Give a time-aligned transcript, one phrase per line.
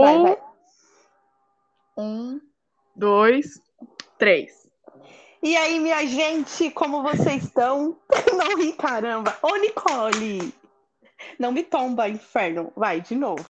[0.00, 0.36] Vai, Um, vai.
[1.98, 2.40] um,
[2.96, 3.60] dois,
[4.18, 4.64] três.
[5.42, 7.96] E aí, minha gente, como vocês estão?
[8.34, 9.36] Não ri, caramba.
[9.42, 10.52] Ô, Nicole!
[11.38, 12.72] Não me tomba, inferno.
[12.76, 13.44] Vai, de novo.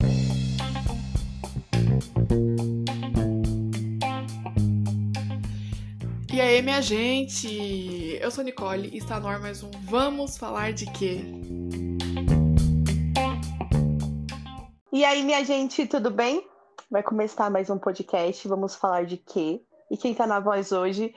[6.33, 8.17] E aí, minha gente?
[8.21, 11.21] Eu sou Nicole e está no ar mais um Vamos Falar de Quê?
[14.93, 16.45] E aí, minha gente, tudo bem?
[16.89, 18.45] Vai começar mais um podcast.
[18.45, 19.61] Vamos falar de quê?
[19.89, 21.15] E quem tá na voz hoje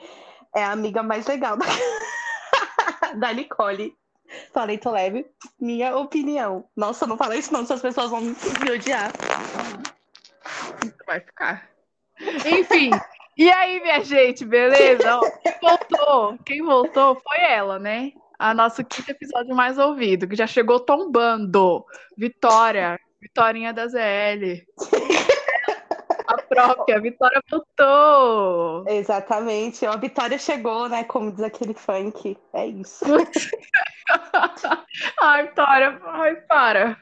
[0.55, 1.65] é a amiga mais legal da,
[3.19, 3.93] da Nicole.
[4.53, 5.25] Falei, tô leve.
[5.59, 6.63] Minha opinião.
[6.73, 9.11] Nossa, não fala isso não, as pessoas vão me odiar.
[11.05, 11.69] Vai ficar.
[12.45, 12.91] Enfim,
[13.37, 15.19] e aí, minha gente, beleza?
[15.43, 16.37] Quem voltou?
[16.45, 18.13] Quem voltou foi ela, né?
[18.39, 21.85] A nosso quinto episódio mais ouvido, que já chegou tombando.
[22.17, 22.97] Vitória,
[23.29, 24.61] Vitorinha da ZL.
[26.27, 28.85] A própria, Vitória voltou.
[28.87, 29.83] Exatamente.
[29.83, 31.03] A vitória chegou, né?
[31.05, 32.37] Como diz aquele funk.
[32.53, 33.03] É isso.
[35.21, 36.97] Ai, Vitória, ai, para.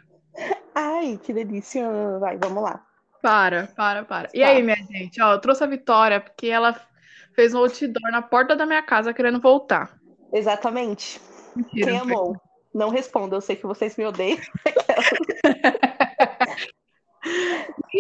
[0.74, 1.86] Ai, que delícia.
[2.20, 2.82] Vai, vamos lá.
[3.22, 4.30] Para, para, para.
[4.34, 4.48] E Tá.
[4.48, 6.80] aí, minha gente, ó, eu trouxe a Vitória porque ela
[7.36, 9.98] fez um outdoor na porta da minha casa querendo voltar.
[10.32, 11.20] Exatamente.
[11.56, 11.92] Mentira.
[11.92, 12.36] Quem amou?
[12.74, 14.40] Não responda, eu sei que vocês me odeiam.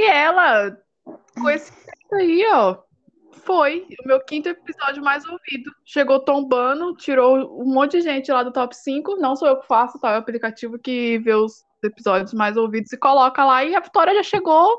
[0.03, 0.77] E ela,
[1.39, 2.77] com esse texto aí, ó,
[3.45, 5.71] foi o meu quinto episódio mais ouvido.
[5.85, 9.15] Chegou tombando, tirou um monte de gente lá do top 5.
[9.15, 10.11] Não sou eu que faço, tá?
[10.11, 13.63] É o aplicativo que vê os episódios mais ouvidos e coloca lá.
[13.63, 14.77] E a Vitória já chegou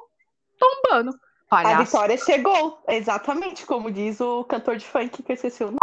[0.58, 1.10] tombando.
[1.50, 1.84] A Palhaço.
[1.84, 2.82] vitória chegou.
[2.86, 5.78] Exatamente, como diz o cantor de funk que eu esqueci o nome.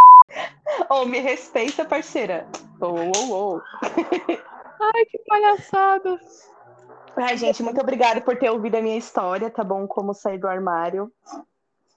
[0.87, 2.47] Ô, me respeita, parceira.
[2.79, 3.61] Ô, ô, ô.
[3.81, 6.19] Ai, que palhaçada.
[7.17, 9.87] Ai, gente, muito obrigada por ter ouvido a minha história, tá bom?
[9.87, 11.11] Como sair do armário.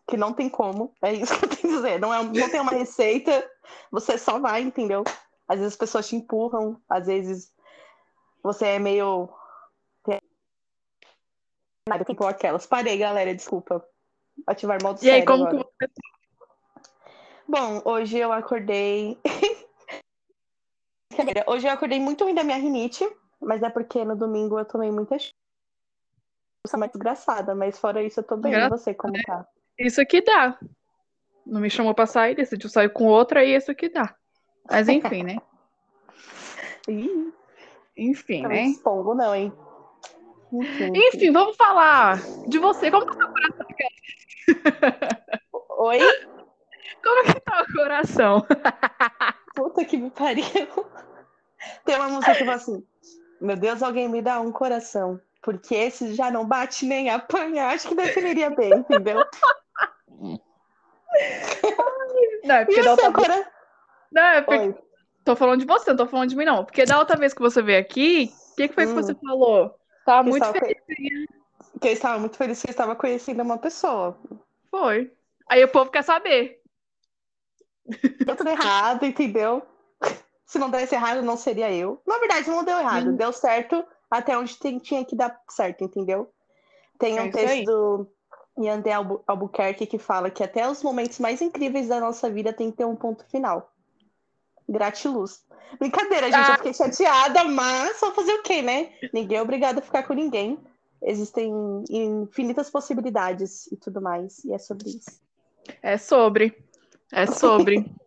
[0.07, 0.93] Que não tem como.
[1.01, 2.01] É isso que eu tenho que dizer.
[2.01, 3.49] Não, é, não tem uma receita.
[3.91, 5.05] Você só vai, entendeu?
[5.49, 7.53] Às vezes as pessoas te empurram, às vezes
[8.43, 9.29] você é meio.
[11.89, 12.67] Nada, tipo aquelas.
[12.67, 13.87] Parei, galera, desculpa.
[14.47, 15.65] Ativar modo E aí, como agora.
[15.65, 15.93] que você.
[17.47, 19.19] Bom, hoje eu acordei.
[21.47, 23.09] Hoje eu acordei muito ruim da minha rinite,
[23.41, 25.33] mas é porque no domingo eu tomei muita chuva.
[26.79, 28.53] Mais desgraçada, mas fora isso eu tô bem.
[28.53, 29.47] E Gra- você, como tá?
[29.79, 30.59] Isso que dá.
[31.45, 34.15] Não me chamou pra sair, decidiu sair com outra e isso que dá.
[34.71, 35.37] Mas enfim, né?
[37.97, 38.63] Enfim, não né?
[38.63, 39.53] me expongo, não, hein?
[40.53, 40.93] Enfim.
[40.95, 42.19] Enfim, vamos falar
[42.49, 42.91] de você.
[42.91, 43.67] Como tá o coração?
[45.79, 45.99] Oi?
[47.03, 48.47] Como que tá o coração?
[49.55, 50.45] Puta que me pariu.
[51.85, 52.87] Tem uma música que fala assim:
[53.45, 55.21] Meu Deus, alguém me dá um coração.
[55.43, 57.67] Porque esse já não bate nem apanha.
[57.67, 59.23] Acho que definiria bem, entendeu?
[62.45, 63.15] Não, é E porque o da seu vez.
[63.15, 63.53] coração?
[64.11, 64.61] Não, é porque...
[64.69, 64.75] Oi.
[65.25, 66.65] Tô falando de você, não tô falando de mim, não.
[66.65, 68.95] Porque da outra vez que você veio aqui, o que, que foi que Hum.
[68.97, 69.75] você falou?
[70.05, 71.27] Tava muito feliz.
[71.81, 74.19] Que eu estava muito feliz que eu estava conhecendo uma pessoa.
[74.71, 75.11] Foi.
[75.49, 76.61] Aí o povo quer saber.
[78.25, 79.63] Deu tudo errado, entendeu?
[80.47, 82.01] Se não desse errado, não seria eu.
[82.07, 83.11] Na verdade, não deu errado.
[83.11, 83.17] Sim.
[83.17, 86.31] Deu certo até onde tem- tinha que dar certo, entendeu?
[86.99, 87.65] Tem É um texto aí.
[87.65, 88.07] do
[88.59, 92.71] Yandé Albu- Albuquerque que fala que até os momentos mais incríveis da nossa vida tem
[92.71, 93.73] que ter um ponto final.
[94.69, 95.43] Gratiluz.
[95.79, 96.37] Brincadeira, gente.
[96.37, 96.51] Ah.
[96.53, 98.93] Eu fiquei chateada, mas só fazer o quê, né?
[99.13, 100.59] Ninguém é obrigado a ficar com ninguém.
[101.03, 101.53] Existem
[101.91, 104.45] infinitas possibilidades e tudo mais.
[104.45, 105.21] E é sobre isso.
[105.83, 106.57] É sobre.
[107.13, 107.85] É sobre.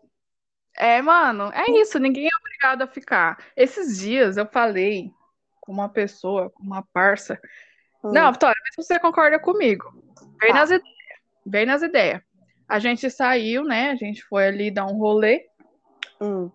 [0.77, 1.97] É, mano, é isso.
[1.99, 3.43] Ninguém é obrigado a ficar.
[3.55, 5.11] Esses dias eu falei
[5.59, 7.39] com uma pessoa, com uma parça.
[8.03, 8.11] Hum.
[8.13, 9.91] Não, Vitória, vê se você concorda comigo.
[10.39, 10.59] Bem Tá.
[10.59, 10.97] nas ideias.
[11.45, 12.21] Bem nas ideias.
[12.69, 13.89] A gente saiu, né?
[13.91, 15.45] A gente foi ali dar um rolê.
[16.21, 16.51] Hum.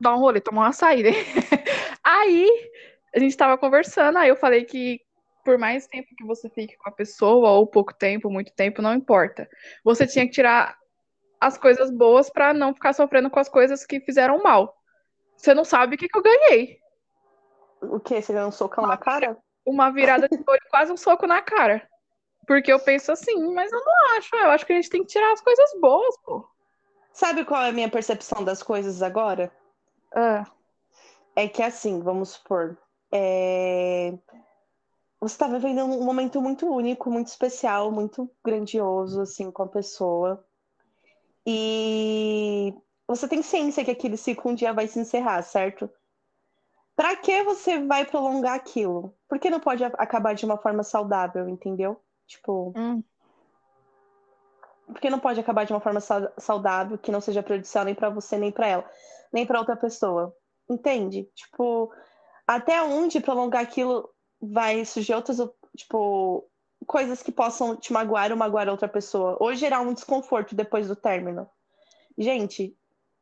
[0.00, 1.08] Dar um rolê, tomar uma saída.
[2.04, 2.70] Aí
[3.14, 5.00] a gente tava conversando, aí eu falei que
[5.44, 8.94] por mais tempo que você fique com a pessoa, ou pouco tempo, muito tempo, não
[8.94, 9.48] importa.
[9.84, 10.76] Você tinha que tirar
[11.40, 14.74] as coisas boas pra não ficar sofrendo com as coisas que fizeram mal.
[15.36, 16.78] Você não sabe o que, que eu ganhei.
[17.82, 18.22] O quê?
[18.22, 19.36] Você deu um socão na cara?
[19.66, 21.86] Uma virada de olho, quase um soco na cara.
[22.46, 24.36] Porque eu penso assim, mas eu não acho.
[24.36, 26.48] Eu acho que a gente tem que tirar as coisas boas, pô.
[27.12, 29.52] Sabe qual é a minha percepção das coisas agora?
[30.14, 30.44] Ah,
[31.36, 32.78] É que assim, vamos supor,
[33.12, 34.16] é,
[35.20, 40.44] você está vivendo um momento muito único, muito especial, muito grandioso, assim, com a pessoa.
[41.46, 42.74] E
[43.06, 45.90] você tem ciência que aquele ciclo um dia vai se encerrar, certo?
[46.96, 49.14] Pra que você vai prolongar aquilo?
[49.28, 52.00] Por que não pode acabar de uma forma saudável, entendeu?
[52.26, 53.02] Tipo, Hum.
[54.86, 57.94] por que não pode acabar de uma forma sa- saudável que não seja prejudicial nem
[57.94, 58.90] pra você, nem pra ela,
[59.32, 60.34] nem pra outra pessoa?
[60.68, 61.28] Entende?
[61.34, 61.92] Tipo,
[62.46, 64.08] até onde prolongar aquilo
[64.40, 65.38] vai surgir outras,
[65.76, 66.48] tipo,
[66.86, 70.96] coisas que possam te magoar ou magoar outra pessoa, ou gerar um desconforto depois do
[70.96, 71.48] término.
[72.16, 72.76] Gente,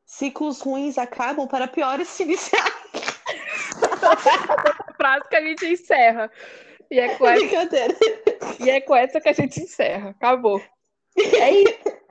[0.04, 2.70] ciclos ruins acabam para piores se iniciar.
[4.96, 6.30] Frase que a gente encerra.
[6.90, 7.46] E é, com essa,
[8.60, 10.10] e é com essa que a gente encerra.
[10.10, 10.60] Acabou.
[11.16, 12.02] É isso.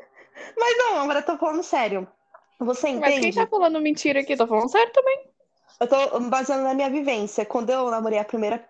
[0.58, 2.08] Mas não, agora eu tô falando sério.
[2.60, 3.36] Você Mas quem entende?
[3.36, 4.36] tá falando mentira aqui?
[4.36, 5.32] Tô falando sério também.
[5.80, 7.46] Eu tô baseando na minha vivência.
[7.46, 8.68] Quando eu namorei a primeira.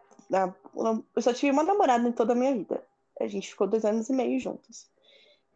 [1.16, 2.83] Eu só tive uma namorada em toda a minha vida.
[3.19, 4.88] A gente ficou dois anos e meio juntos.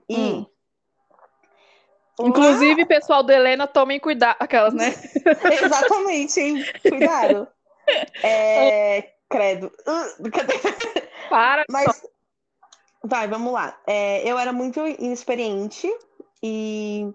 [0.09, 0.15] E.
[0.15, 0.45] Hum.
[2.19, 4.37] Inclusive, pessoal do Helena, tomem cuidado.
[4.39, 4.93] Aquelas, né?
[5.63, 6.65] Exatamente, hein?
[6.81, 7.47] Cuidado.
[8.23, 9.71] É, credo.
[9.87, 10.29] Uh.
[11.29, 11.63] Para.
[11.69, 12.03] Mas.
[13.03, 13.77] Vai, vamos lá.
[13.85, 15.91] É, eu era muito inexperiente
[16.41, 17.13] e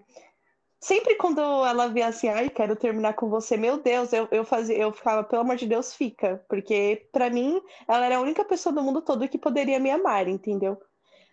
[0.81, 4.75] sempre quando ela via assim, ai, quero terminar com você, meu Deus, eu, eu fazia,
[4.75, 6.43] eu ficava, pelo amor de Deus, fica.
[6.49, 10.27] Porque pra mim, ela era a única pessoa do mundo todo que poderia me amar,
[10.27, 10.81] entendeu?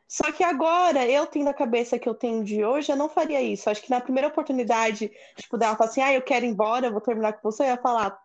[0.06, 3.42] Só que agora, eu tendo a cabeça que eu tenho de hoje, eu não faria
[3.42, 3.68] isso.
[3.68, 7.00] Acho que na primeira oportunidade, tipo, dela falar assim, ah, eu quero ir embora, vou
[7.00, 8.18] terminar com você, eu ia falar,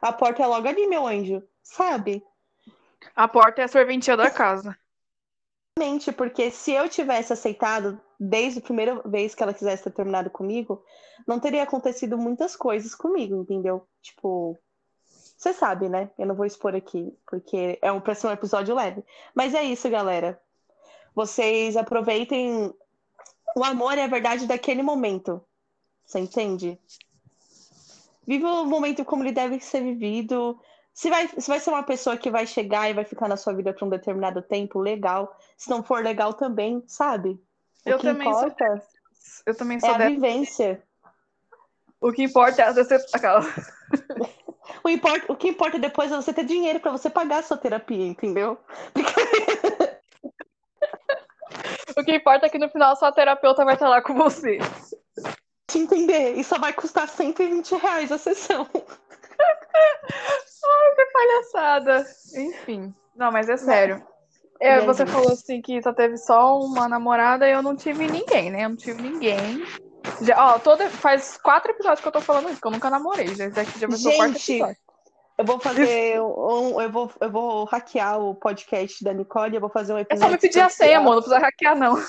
[0.00, 2.24] a porta é logo ali, meu anjo, sabe?
[3.14, 4.76] A porta é a serventia da casa.
[5.78, 10.30] Exatamente, porque se eu tivesse aceitado desde a primeira vez que ela quisesse ter terminado
[10.30, 10.82] comigo,
[11.26, 13.86] não teria acontecido muitas coisas comigo, entendeu?
[14.00, 14.58] Tipo,
[15.36, 16.10] você sabe, né?
[16.18, 19.04] Eu não vou expor aqui, porque é um, ser um episódio leve.
[19.34, 20.40] Mas é isso, galera.
[21.14, 22.74] Vocês aproveitem.
[23.54, 25.44] O amor é a verdade daquele momento.
[26.06, 26.80] Você entende?
[28.26, 30.58] Viva o momento como ele deve ser vivido.
[30.96, 33.52] Se vai, se vai ser uma pessoa que vai chegar e vai ficar na sua
[33.52, 35.38] vida por um determinado tempo, legal.
[35.54, 37.38] Se não for legal também, sabe?
[37.84, 38.82] O Eu que também sou importa
[39.44, 40.10] Eu também é sou a dessa.
[40.10, 40.82] vivência.
[42.00, 42.70] O que importa é a.
[43.12, 43.40] Aquela.
[44.82, 47.58] O, import, o que importa depois é você ter dinheiro pra você pagar a sua
[47.58, 48.58] terapia, entendeu?
[51.98, 54.58] O que importa é que no final sua terapeuta vai estar lá com você.
[55.66, 56.34] Te entender.
[56.34, 58.68] E só vai custar 120 reais a sessão.
[60.96, 62.06] Que palhaçada.
[62.34, 62.94] Enfim.
[63.14, 64.02] Não, mas é sério.
[64.58, 68.50] É, você falou assim que só teve só uma namorada e eu não tive ninguém,
[68.50, 68.64] né?
[68.64, 69.62] Eu não tive ninguém.
[70.22, 73.34] Já, ó, toda, faz quatro episódios que eu tô falando isso, que eu nunca namorei.
[73.34, 74.76] Já, esse já vai ser o quarto episódio.
[75.38, 76.80] Eu vou fazer um.
[76.80, 79.54] Eu vou, eu vou hackear o podcast da Nicole.
[79.54, 80.24] Eu vou fazer um É episódio.
[80.24, 81.16] só me pedir a senha, amor.
[81.16, 81.96] Não precisa hackear, não.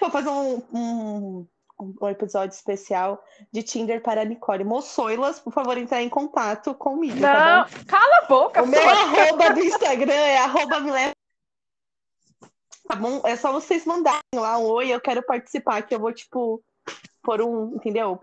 [0.00, 1.46] Vou fazer um, um,
[2.00, 4.64] um episódio especial de Tinder para Nicole.
[4.64, 8.62] Moçoilas, por favor, entrar em contato comigo, tá Não, cala a boca?
[8.62, 11.12] O meu arroba do Instagram é arroba me leva.
[12.88, 13.20] Tá bom?
[13.24, 16.62] É só vocês mandarem lá um oi, eu quero participar, que eu vou, tipo,
[17.22, 18.18] por um, entendeu?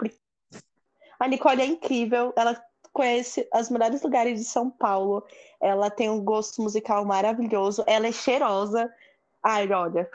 [1.19, 2.61] A Nicole é incrível, ela
[2.93, 5.25] conhece os melhores lugares de São Paulo,
[5.61, 8.91] ela tem um gosto musical maravilhoso, ela é cheirosa.
[9.43, 10.09] Ai, olha,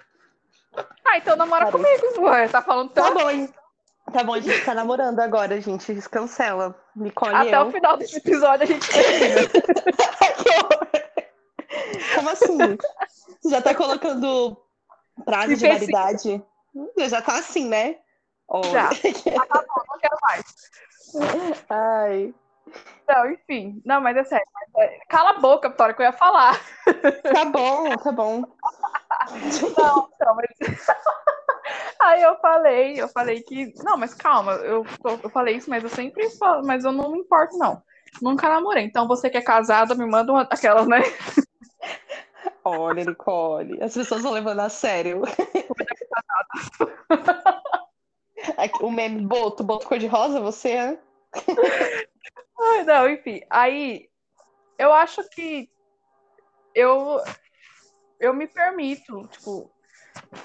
[1.04, 1.98] Ah, então namora Parei.
[1.98, 2.48] comigo, ué.
[2.48, 3.52] Tá falando Tá tanto bom, hein?
[4.12, 5.94] Tá bom, a gente tá namorando agora, gente.
[6.08, 6.74] Cancela.
[6.94, 7.62] Nicole e até eu.
[7.62, 9.40] o final desse episódio a gente termina.
[9.40, 10.88] Horror.
[12.14, 12.58] Como assim?
[13.40, 14.56] Você já tá colocando
[15.24, 16.42] prazo de validade?
[16.98, 17.96] Já tá assim, né?
[18.48, 18.70] Olha.
[18.70, 18.90] Já.
[19.40, 20.44] Ah, tá bom, não quero mais.
[21.70, 22.34] Ai.
[23.08, 23.82] Não, enfim.
[23.84, 24.46] Não, mas é sério.
[24.54, 26.58] mas é- Cala a boca, Vitória, que eu ia falar.
[27.32, 28.44] Tá bom, tá bom.
[29.30, 30.48] Não, então, mas...
[32.00, 33.72] Aí eu falei, eu falei que.
[33.82, 34.84] Não, mas calma, eu,
[35.22, 37.82] eu falei isso, mas eu sempre falo, mas eu não me importo, não.
[38.20, 38.84] Nunca namorei.
[38.84, 41.00] Então você que é casada, me manda uma aquelas, né?
[42.64, 43.82] Olha, Nicole.
[43.82, 45.22] As pessoas vão levando a sério.
[48.80, 50.98] O meme boto, boto cor-de-rosa, você é?
[52.60, 53.40] Ai, não, enfim.
[53.48, 54.08] Aí
[54.78, 55.70] eu acho que
[56.74, 57.20] eu
[58.20, 59.70] eu me permito, tipo,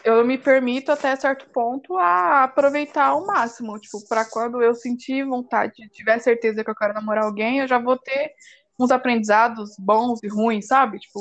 [0.03, 5.23] eu me permito até certo ponto a aproveitar ao máximo, tipo, para quando eu sentir
[5.25, 8.33] vontade, tiver certeza que eu quero namorar alguém, eu já vou ter
[8.79, 10.99] uns aprendizados bons e ruins, sabe?
[10.99, 11.19] Tipo,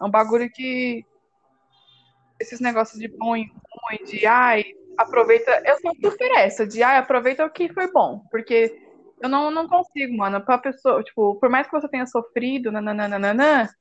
[0.00, 1.04] é um bagulho que
[2.40, 4.64] esses negócios de bom e ruim, de ai,
[4.96, 8.80] aproveita, eu sou super essa, de ai, aproveita o que foi bom, porque
[9.20, 10.40] eu não, não consigo, mano.
[10.44, 13.74] Pra pessoa, tipo, por mais que você tenha sofrido, nananana,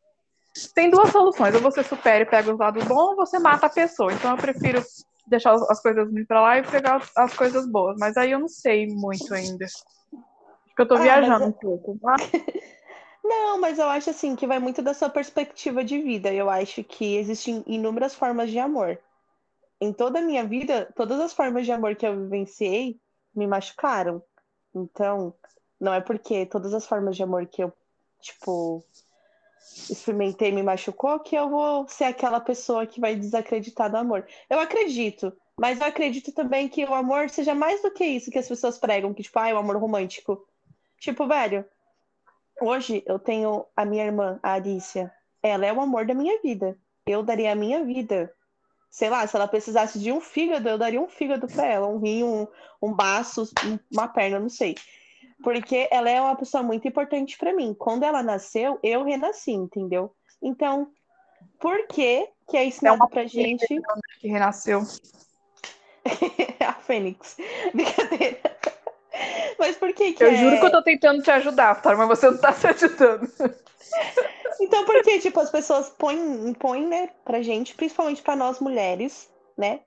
[0.74, 1.54] tem duas soluções.
[1.56, 4.14] Ou você supera e pega os lados bons, ou você mata a pessoa.
[4.14, 4.84] Então eu prefiro
[5.28, 7.98] deixar as- as coisas ruins pra lá e pegar as, as coisas boas.
[8.00, 9.66] Mas aí eu não sei muito ainda.
[9.66, 12.00] Acho que eu tô Ah, viajando mas um pouco.
[12.02, 12.16] tá?
[13.26, 16.34] Não, mas eu acho assim que vai muito da sua perspectiva de vida.
[16.34, 19.00] Eu acho que existem inúmeras formas de amor.
[19.80, 23.00] Em toda a minha vida, todas as formas de amor que eu vivenciei
[23.34, 24.22] me machucaram.
[24.76, 25.34] Então,
[25.80, 27.72] não é porque todas as formas de amor que eu,
[28.20, 28.84] tipo,
[29.90, 34.26] experimentei me machucou que eu vou ser aquela pessoa que vai desacreditar do amor.
[34.50, 38.40] Eu acredito, mas eu acredito também que o amor seja mais do que isso que
[38.40, 40.46] as pessoas pregam, que tipo, ah, é o amor romântico.
[41.00, 41.66] Tipo, velho,
[42.62, 45.12] Hoje eu tenho a minha irmã, a Alicia.
[45.42, 46.78] Ela é o amor da minha vida.
[47.06, 48.32] Eu daria a minha vida.
[48.90, 51.98] Sei lá, se ela precisasse de um fígado, eu daria um fígado para ela, um
[51.98, 52.48] rim, um,
[52.82, 54.76] um baço, um- uma perna, não sei.
[55.44, 57.76] Porque ela é uma pessoa muito importante para mim.
[57.78, 60.16] Quando ela nasceu, eu renasci, entendeu?
[60.42, 60.88] Então,
[61.60, 63.68] por que que é ensinado uma pra gente
[64.20, 64.82] Que renasceu.
[66.66, 67.38] a Fênix?
[67.74, 68.58] Brincadeira.
[69.60, 70.36] Mas por que que Eu é...
[70.36, 73.30] juro que eu tô tentando te ajudar, Vitória, mas você não tá se ajudando.
[74.60, 79.30] Então, por que, tipo, as pessoas põem, impõem, né, pra gente, principalmente pra nós mulheres,
[79.58, 79.82] né,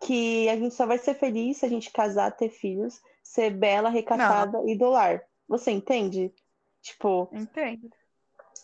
[0.00, 3.90] que a gente só vai ser feliz se a gente casar, ter filhos, ser bela,
[3.90, 5.22] recatada e do lar.
[5.46, 6.32] Você entende?
[6.80, 7.90] Tipo, Entendo.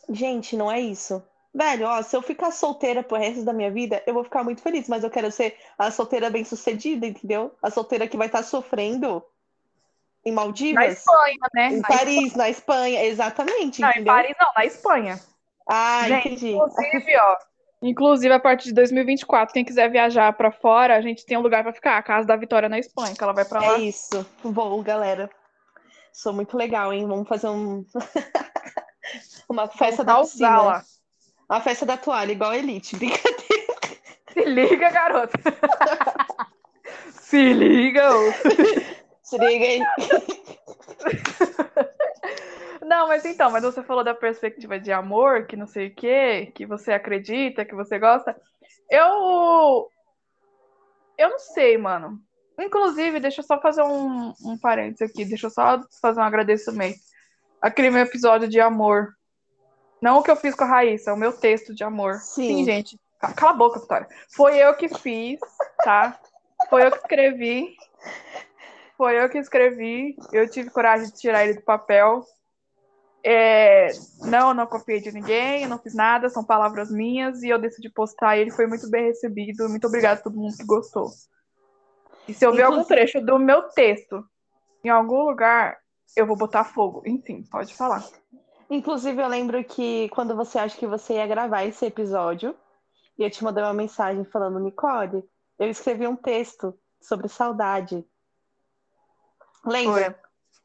[0.08, 1.22] gente, não é isso.
[1.52, 4.62] Velho, ó, se eu ficar solteira pro resto da minha vida, eu vou ficar muito
[4.62, 7.54] feliz, mas eu quero ser a solteira bem-sucedida, entendeu?
[7.62, 9.22] A solteira que vai estar sofrendo
[10.24, 11.68] em Na Maldivas, Espanha, né?
[11.68, 14.14] em Na Paris, na Espanha, exatamente, Não, em entendeu?
[14.14, 15.20] Paris não, na Espanha.
[15.68, 16.52] Ah, Gente, entendi.
[16.52, 17.36] Inclusive, ó.
[17.82, 21.62] Inclusive, a partir de 2024, quem quiser viajar pra fora, a gente tem um lugar
[21.62, 23.74] pra ficar, a casa da Vitória na Espanha, que ela vai pra lá.
[23.76, 24.24] É isso.
[24.42, 25.28] Vou, galera.
[26.12, 27.06] Sou muito legal, hein?
[27.06, 27.84] Vamos fazer um...
[29.48, 30.62] uma festa da piscina.
[30.62, 30.82] lá.
[31.48, 32.96] Uma festa da toalha, igual a Elite.
[32.96, 33.44] Brincadeira.
[34.32, 35.38] Se liga, garota.
[37.10, 38.10] Se liga.
[38.16, 38.32] ô.
[39.22, 39.80] Se liga aí.
[42.94, 46.52] Não, mas então, mas você falou da perspectiva de amor, que não sei o quê,
[46.54, 48.40] que você acredita, que você gosta.
[48.88, 49.88] Eu.
[51.18, 52.20] Eu não sei, mano.
[52.56, 57.00] Inclusive, deixa eu só fazer um, um parênteses aqui, deixa eu só fazer um agradecimento.
[57.60, 59.08] Aquele meu episódio de amor.
[60.00, 62.14] Não o que eu fiz com a Raíssa, é o meu texto de amor.
[62.20, 62.64] Sim.
[62.64, 62.96] gente.
[63.18, 64.06] Ca- Cala a boca, Vitória.
[64.36, 65.40] Foi eu que fiz,
[65.82, 66.16] tá?
[66.70, 67.74] Foi eu que escrevi.
[68.96, 70.14] Foi eu que escrevi.
[70.32, 72.24] Eu tive coragem de tirar ele do papel.
[73.26, 73.88] É,
[74.20, 78.36] não, não copiei de ninguém, não fiz nada, são palavras minhas e eu decidi postar.
[78.36, 79.66] Ele foi muito bem recebido.
[79.68, 81.08] Muito obrigada a todo mundo que gostou.
[82.28, 84.22] E se eu ver algum trecho do meu texto
[84.84, 85.78] em algum lugar,
[86.14, 87.02] eu vou botar fogo.
[87.06, 88.04] Enfim, pode falar.
[88.68, 92.54] Inclusive, eu lembro que quando você acha que você ia gravar esse episódio,
[93.18, 95.24] e eu te mandei uma mensagem falando, Nicole,
[95.58, 98.04] eu escrevi um texto sobre saudade.
[99.64, 100.18] Lembra?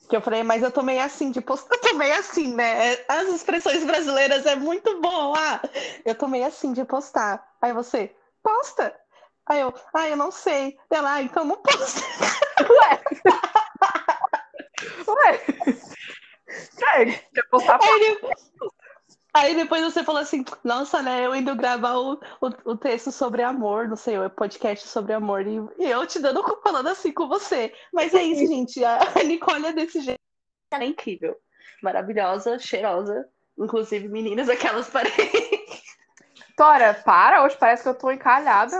[0.09, 2.97] Que eu falei, mas eu tô meio assim de postar, eu tô meio assim, né?
[3.07, 5.33] As expressões brasileiras é muito bom.
[5.35, 5.61] Ah,
[6.03, 7.47] eu tô meio assim de postar.
[7.61, 8.13] Aí você,
[8.43, 8.95] posta.
[9.45, 10.77] Aí eu, ah, eu não sei.
[10.89, 12.01] Ela, ah, então não posta.
[15.07, 15.39] Ué.
[16.95, 18.17] É, quer postar Aí,
[19.33, 21.25] aí depois você falou assim, nossa, né?
[21.25, 25.45] Eu indo gravar o, o, o texto sobre amor, não sei, o podcast sobre amor,
[25.45, 27.73] e, e eu te dando falando assim com você.
[27.93, 28.83] Mas é isso, gente.
[28.83, 30.19] A a Nicole é desse jeito.
[30.71, 31.35] Ela é incrível.
[31.81, 33.27] Maravilhosa, cheirosa.
[33.57, 35.83] Inclusive, meninas, aquelas paredes.
[36.47, 38.77] Vitória, para, hoje parece que eu tô encalhada.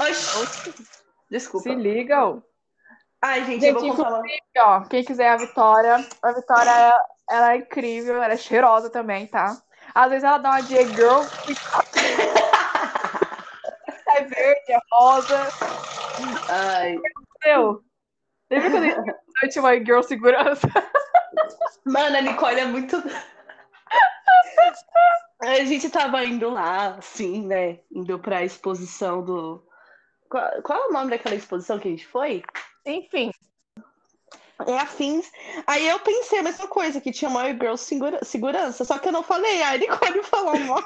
[0.00, 0.74] Oxi.
[1.30, 1.70] Desculpa.
[1.70, 2.40] Se liga, ó.
[3.20, 4.22] Ai, gente, Gente, eu vou contar
[4.58, 6.94] ó, quem quiser a Vitória, a Vitória,
[7.32, 9.56] ela é incrível, ela é cheirosa também, tá?
[9.94, 11.22] Às vezes ela dá uma de girl,
[14.08, 15.48] é verde, é rosa,
[16.48, 16.94] Ai.
[16.94, 17.82] entendeu?
[18.50, 20.68] Lembra quando a gente eu tinha uma girl segurança?
[21.86, 22.96] Mano, a Nicole é muito.
[25.42, 27.80] A gente tava indo lá, assim, né?
[27.90, 29.60] Indo pra exposição do.
[30.30, 32.44] Qual, qual é o nome daquela exposição que a gente foi?
[32.86, 33.32] Enfim,
[34.66, 35.30] É afins.
[35.66, 39.12] Aí eu pensei a mesma coisa, que tinha uma girl segura- segurança, só que eu
[39.12, 39.62] não falei.
[39.62, 40.82] A Nicole falou mal.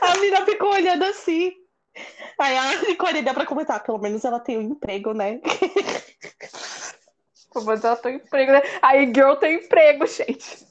[0.00, 1.52] A menina ficou olhando assim.
[2.38, 5.40] Aí a Nicole dá pra comentar, pelo menos ela tem um emprego, né?
[7.64, 8.62] mas ela tem emprego, né?
[8.82, 10.66] Aí girl tem emprego, gente.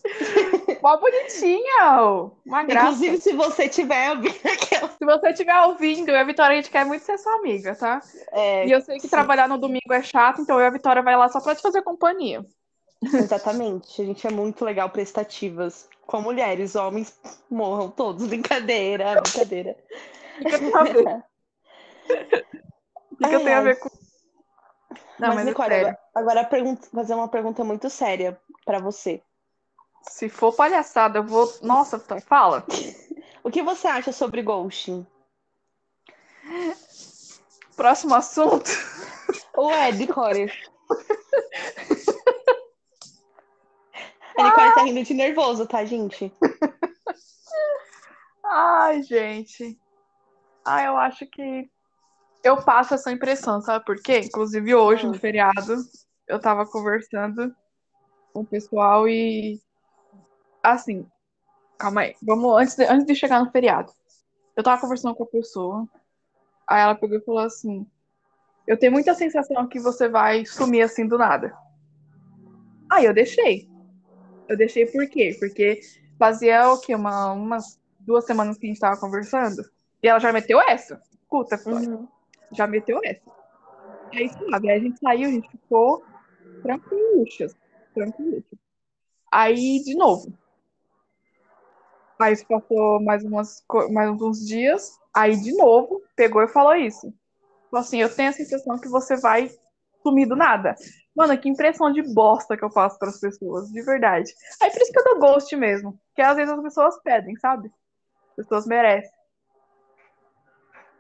[0.82, 2.32] Mó bonitinha, ó.
[2.46, 3.06] uma graça.
[3.06, 4.96] Inclusive, se você tiver ouvindo aquela.
[4.98, 7.76] Se você estiver ouvindo, eu e a Vitória, a gente quer muito ser sua amiga,
[7.76, 8.02] tá?
[8.32, 9.10] É, E eu sei que sim.
[9.10, 11.62] trabalhar no domingo é chato, então eu e a Vitória vai lá só pra te
[11.62, 12.46] fazer companhia.
[13.18, 14.02] Exatamente.
[14.02, 15.90] A gente é muito legal prestativas.
[16.06, 18.28] Com mulheres, homens morram todos.
[18.28, 19.76] Brincadeira, brincadeira.
[20.38, 21.10] O que tem a ver?
[23.20, 23.90] O que Ai, tem a ver com.
[25.20, 25.88] Não, mas, mas é Nicole, sério.
[25.88, 29.22] agora, agora pergunta- fazer uma pergunta muito séria pra você.
[30.02, 31.52] Se for palhaçada, eu vou.
[31.62, 32.66] Nossa, Vitória, fala.
[33.44, 35.06] O que você acha sobre ghosting?
[37.76, 38.68] Próximo assunto.
[39.56, 40.52] Ué, Nicole.
[44.36, 46.34] A Nicole tá rindo de nervoso, tá, gente?
[48.44, 49.80] Ai, gente.
[50.66, 51.70] Ah, eu acho que
[52.46, 54.20] eu passo essa impressão, sabe por quê?
[54.20, 55.78] Inclusive hoje, no feriado,
[56.28, 57.54] eu tava conversando
[58.32, 59.60] com o pessoal e.
[60.62, 61.08] Assim,
[61.76, 62.16] calma aí.
[62.22, 63.92] Vamos, antes de, antes de chegar no feriado.
[64.56, 65.90] Eu tava conversando com a pessoa,
[66.70, 67.84] aí ela pegou e falou assim:
[68.68, 71.52] Eu tenho muita sensação que você vai sumir assim do nada.
[72.92, 73.68] Aí eu deixei.
[74.48, 75.36] Eu deixei por quê?
[75.40, 75.82] Porque
[76.20, 76.94] fazia o quê?
[76.94, 79.64] Uma, umas duas semanas que a gente tava conversando.
[80.04, 81.02] E ela já meteu essa.
[81.12, 81.90] Escuta, Vitória.
[81.90, 82.15] Uhum.
[82.52, 83.22] Já meteu essa.
[84.12, 86.04] E aí, sabe, aí a gente saiu, a gente ficou
[86.62, 87.56] tranquiluchas.
[87.94, 88.60] Tranquiluchas.
[89.32, 90.34] Aí, de novo.
[92.20, 94.98] Aí passou mais, umas, mais uns dias.
[95.14, 97.14] Aí, de novo, pegou e falou isso.
[97.70, 99.50] Falou assim, eu tenho a sensação que você vai
[100.02, 100.76] sumir do nada.
[101.16, 104.32] Mano, que impressão de bosta que eu passo para as pessoas, de verdade.
[104.62, 106.00] Aí por isso que eu dou ghost mesmo.
[106.08, 107.72] Porque às vezes as pessoas pedem, sabe?
[108.30, 109.12] As pessoas merecem.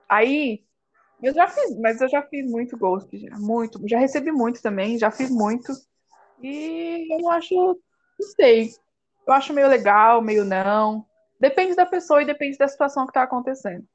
[0.10, 0.65] Aí,
[1.28, 3.80] eu já fiz, mas eu já fiz muito ghost, já, muito.
[3.88, 5.72] Já recebi muito também, já fiz muito.
[6.40, 8.72] E eu acho, não sei.
[9.28, 11.06] Eu acho meio legal, meio não.
[11.40, 13.86] Depende da pessoa e depende da situação que tá acontecendo.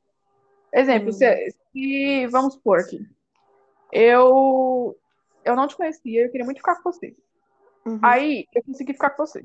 [0.73, 1.13] Exemplo, Hum.
[1.13, 3.01] se, se- vamos supor aqui.
[3.93, 4.97] Eu
[5.45, 7.17] eu não te conhecia, eu queria muito ficar com você.
[7.87, 7.99] Uhum.
[8.03, 9.45] Aí eu consegui ficar com você.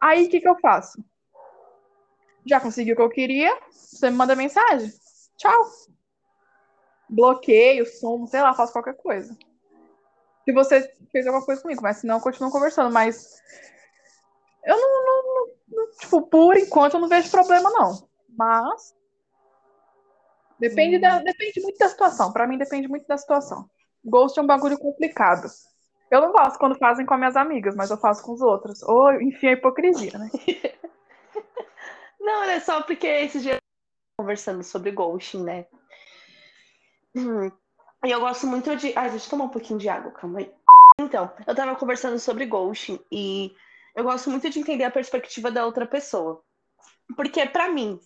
[0.00, 1.02] Aí o que que eu faço?
[2.46, 4.90] Já consegui o que eu queria, você me manda mensagem.
[5.36, 5.64] Tchau.
[7.08, 9.36] Bloqueio, sumo, sei lá, faço qualquer coisa.
[10.44, 12.92] Se você fez alguma coisa comigo, mas senão eu continuo conversando.
[12.92, 13.40] Mas
[14.64, 18.08] eu não, não- não- tipo, por enquanto eu não vejo problema, não.
[18.28, 18.94] Mas
[20.58, 22.32] depende, da, depende muito da situação.
[22.32, 23.68] Pra mim depende muito da situação.
[24.04, 25.48] Ghost é um bagulho complicado.
[26.10, 28.82] Eu não gosto quando fazem com as minhas amigas, mas eu faço com os outros.
[28.82, 30.30] Ou, enfim, a hipocrisia, né?
[32.20, 33.58] Não, é só porque esses dias
[34.18, 35.66] conversando sobre ghosting, né?
[37.18, 37.50] Hum.
[38.04, 38.92] E eu gosto muito de.
[38.96, 40.52] Ai, deixa eu tomar um pouquinho de água, calma aí.
[41.00, 43.52] Então, eu tava conversando sobre ghosting e
[43.94, 46.42] eu gosto muito de entender a perspectiva da outra pessoa.
[47.16, 47.98] Porque, pra mim,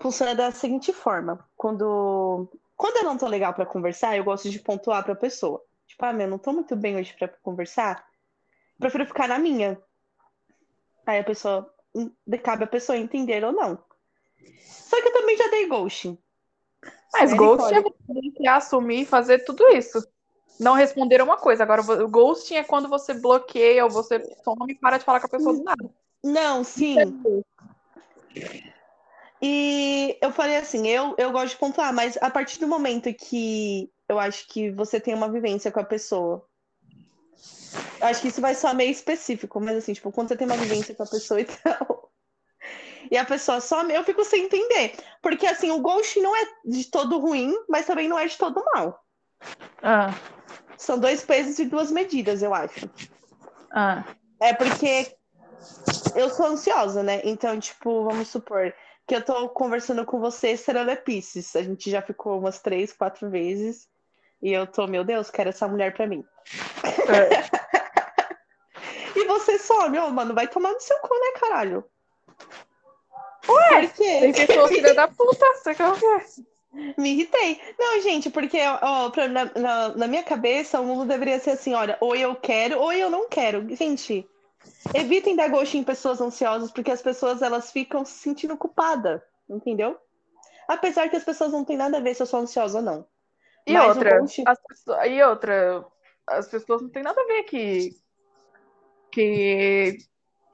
[0.00, 4.58] funciona da seguinte forma: quando, quando eu não tô legal pra conversar, eu gosto de
[4.58, 5.62] pontuar pra pessoa.
[5.86, 8.06] Tipo, ah, meu, não tô muito bem hoje pra conversar.
[8.78, 9.78] Prefiro ficar na minha.
[11.06, 11.74] Aí a pessoa,
[12.42, 13.82] cabe a pessoa entender ou não.
[14.62, 16.18] Só que eu também já dei ghosting.
[17.12, 17.74] Mas ghosting
[18.44, 20.06] é assumir e fazer tudo isso.
[20.58, 21.62] Não responder uma coisa.
[21.62, 25.26] Agora, o ghosting é quando você bloqueia ou você some e para de falar com
[25.26, 25.90] a pessoa do nada.
[26.22, 26.96] Não, sim.
[29.40, 33.90] E eu falei assim, eu, eu gosto de pontuar, mas a partir do momento que
[34.08, 36.44] eu acho que você tem uma vivência com a pessoa,
[38.00, 40.92] acho que isso vai soar meio específico, mas assim, tipo, quando você tem uma vivência
[40.92, 42.07] com a pessoa e tal,
[43.10, 44.94] e a pessoa some, eu fico sem entender.
[45.22, 48.64] Porque assim, o ghost não é de todo ruim, mas também não é de todo
[48.74, 49.02] mal.
[49.82, 50.14] Ah,
[50.76, 52.88] São dois pesos e duas medidas, eu acho.
[53.72, 54.04] ah.
[54.40, 55.16] É porque
[56.14, 57.20] eu sou ansiosa, né?
[57.24, 58.72] Então, tipo, vamos supor
[59.06, 61.56] que eu tô conversando com você, Serena Pisces.
[61.56, 63.88] A gente já ficou umas três, quatro vezes.
[64.40, 66.24] E eu tô, meu Deus, quero essa mulher pra mim.
[66.84, 67.48] É.
[69.16, 71.84] E você some, ô, mano, vai tomar no seu cu, né, caralho?
[73.48, 74.46] Ué, Por Tem quê?
[74.46, 76.24] pessoas filha da puta, você quer o quê?
[76.98, 77.60] Me irritei.
[77.78, 81.74] Não, gente, porque ó, pra- na, na- na minha cabeça o mundo deveria ser assim:
[81.74, 83.66] olha, ou eu quero ou eu não quero.
[83.74, 84.28] Gente,
[84.94, 89.96] evitem dar ghost em pessoas ansiosas, porque as pessoas elas ficam se sentindo culpadas, entendeu?
[90.68, 93.06] Apesar que as pessoas não têm nada a ver se eu sou ansiosa ou não.
[93.66, 95.84] E Mas outra, ghost- as pessoas, e outra,
[96.26, 97.96] as pessoas não têm nada a ver que.
[99.10, 99.96] Que.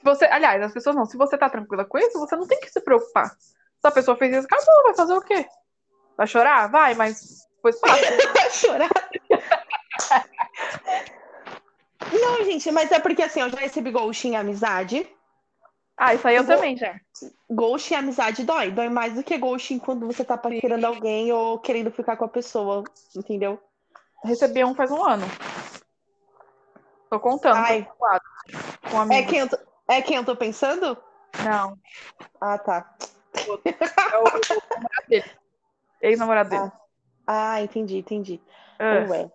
[0.05, 1.07] Se Você, aliás, as pessoas não.
[1.07, 3.31] Se você tá tranquila com isso, você não tem que se preocupar.
[3.31, 5.47] Se a pessoa fez isso, acabou, vai fazer o quê?
[6.17, 6.69] Vai chorar?
[6.71, 8.33] Vai, mas depois passa.
[8.35, 8.91] Vai chorar.
[12.13, 15.09] Não, gente, mas é porque assim, eu já recebi ghost em amizade.
[15.97, 16.95] Ah, isso aí eu vou- também já.
[17.51, 18.71] Ghost em amizade dói.
[18.71, 22.29] Dói mais do que ghost quando você tá paquerando alguém ou querendo ficar com a
[22.29, 22.85] pessoa,
[23.17, 23.61] entendeu?
[24.25, 25.25] Recebi um faz um ano.
[27.11, 27.57] Tô contando.
[27.57, 27.87] Ai.
[28.91, 29.29] Com um É amigo.
[29.31, 29.57] quem eu tô,
[29.89, 30.97] é quem eu tô pensando?
[31.45, 31.79] Não,
[32.41, 32.97] Ah, tá.
[33.37, 33.71] é o, é
[34.17, 35.31] o namorado dele.
[36.01, 36.73] Ex-namorado dele.
[37.27, 38.41] Ah, entendi, entendi.
[38.79, 39.31] Ah, Ué.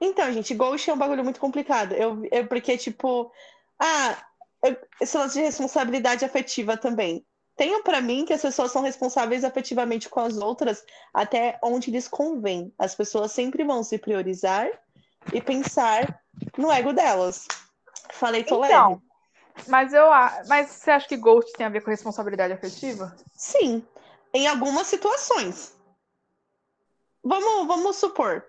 [0.00, 1.92] Então, gente, ghost é um bagulho muito complicado.
[1.92, 3.30] Eu, eu porque, tipo,
[3.78, 4.16] ah,
[4.62, 7.24] eu, esse lance de responsabilidade afetiva também.
[7.56, 12.06] Tenho para mim que as pessoas são responsáveis afetivamente com as outras até onde lhes
[12.06, 12.72] convém.
[12.78, 14.68] As pessoas sempre vão se priorizar
[15.32, 16.22] e pensar
[16.56, 17.46] no ego delas.
[18.10, 19.07] Falei, tô Então, leve.
[19.66, 20.06] Mas eu
[20.46, 23.16] mas você acha que ghost tem a ver com responsabilidade afetiva?
[23.34, 23.84] Sim,
[24.32, 25.76] em algumas situações.
[27.24, 28.44] Vamos, vamos supor.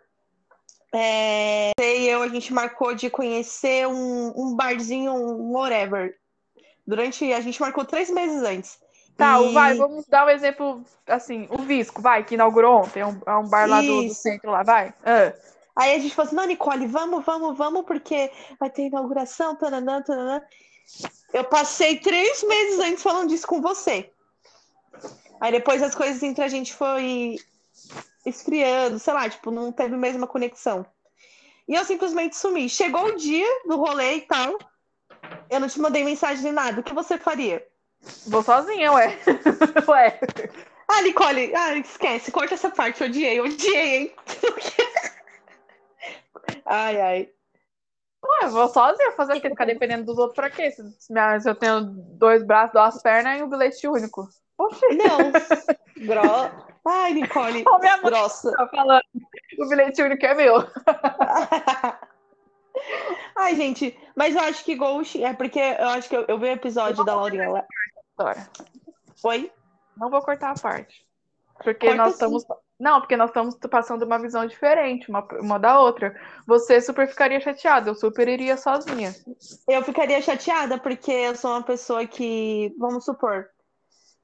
[0.94, 6.16] É, você e eu, a gente marcou de conhecer um, um barzinho, um whatever.
[6.86, 7.32] Durante.
[7.32, 8.80] A gente marcou três meses antes.
[9.16, 13.06] Tá, E- vai, vamos dar um exemplo, assim, o Visco, vai, que inaugurou ontem, é
[13.06, 14.94] um, é um bar lá do, do centro lá, vai.
[15.04, 15.34] Ah,
[15.80, 20.02] Aí a gente falou assim: não, Nicole, vamos, vamos, vamos, porque vai ter inauguração, tananã,
[20.02, 20.42] tananã.
[21.34, 24.12] Eu passei três meses antes falando disso com você.
[25.40, 27.38] Aí depois as coisas entre a gente foi
[28.26, 30.86] esfriando, sei lá, tipo, não teve mesmo a conexão.
[31.68, 32.68] E eu simplesmente sumi.
[32.68, 34.58] Chegou o dia do rolê e tal.
[35.50, 36.82] Eu não te mandei mensagem nem nada.
[36.82, 37.66] O que você faria?
[38.28, 39.18] vou sozinha, ué.
[39.88, 40.20] ué.
[40.88, 44.16] Ah, Nicole, ah, esquece, corta essa parte, odiei, odiei, hein?
[46.66, 47.30] ai, ai.
[48.24, 49.50] Ué, vou sozinha fazer o quê?
[49.50, 50.72] Ficar dependendo dos outros pra quê?
[50.72, 54.28] Se, se eu tenho dois braços, duas pernas e um bilhete único.
[54.58, 55.32] Oxi, Não,
[56.06, 56.70] gro...
[56.86, 58.52] Ai, Nicole, Ó, minha mãe grossa.
[58.52, 59.02] tá falando.
[59.60, 60.56] O bilhete único é meu.
[63.38, 66.46] Ai, gente, mas eu acho que Ghost é porque eu acho que eu, eu vi
[66.46, 67.66] o episódio da Laurinha lá.
[69.24, 69.52] Oi?
[69.98, 71.06] Não vou cortar a parte.
[71.64, 72.14] Porque Corta nós sim.
[72.14, 72.46] estamos.
[72.80, 76.16] Não, porque nós estamos passando uma visão diferente, uma, uma da outra.
[76.48, 79.14] Você super ficaria chateada, eu super iria sozinha.
[79.68, 83.50] Eu ficaria chateada porque eu sou uma pessoa que, vamos supor,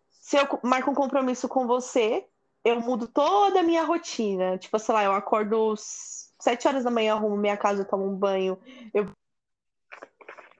[0.09, 2.25] se eu marco um compromisso com você,
[2.63, 4.57] eu mudo toda a minha rotina.
[4.57, 8.57] Tipo, sei lá, eu acordo sete horas da manhã, arrumo minha casa, tomo um banho,
[8.93, 9.07] eu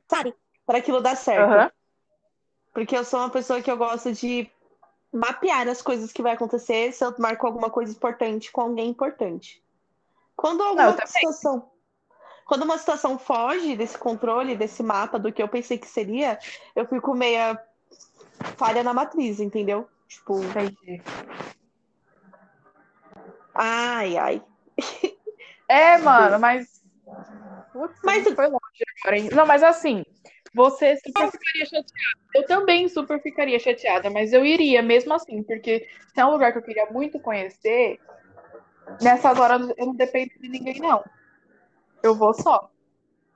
[0.08, 0.36] sabe,
[0.66, 1.52] para aquilo dar certo.
[1.52, 1.72] Aham.
[2.74, 4.52] Porque eu sou uma pessoa que eu gosto de
[5.16, 9.64] mapear as coisas que vai acontecer se eu marco alguma coisa importante com alguém importante.
[10.36, 11.08] Quando alguma também.
[11.08, 11.72] situação.
[12.46, 16.38] Quando uma situação foge desse controle, desse mapa, do que eu pensei que seria,
[16.76, 17.60] eu fico meia
[18.58, 19.90] falha na matriz, entendeu?
[20.08, 21.02] Tipo, Entendi.
[23.54, 24.44] ai, ai.
[25.68, 26.84] É, mano, mas.
[27.74, 28.60] Putz, mas foi longe
[29.02, 29.30] agora, hein?
[29.34, 30.06] Não, mas assim,
[30.56, 32.20] você super ficaria chateada.
[32.34, 36.54] Eu também super ficaria chateada, mas eu iria mesmo assim, porque se é um lugar
[36.54, 38.00] que eu queria muito conhecer,
[39.02, 41.04] nessas horas eu não dependo de ninguém, não.
[42.02, 42.72] Eu vou só.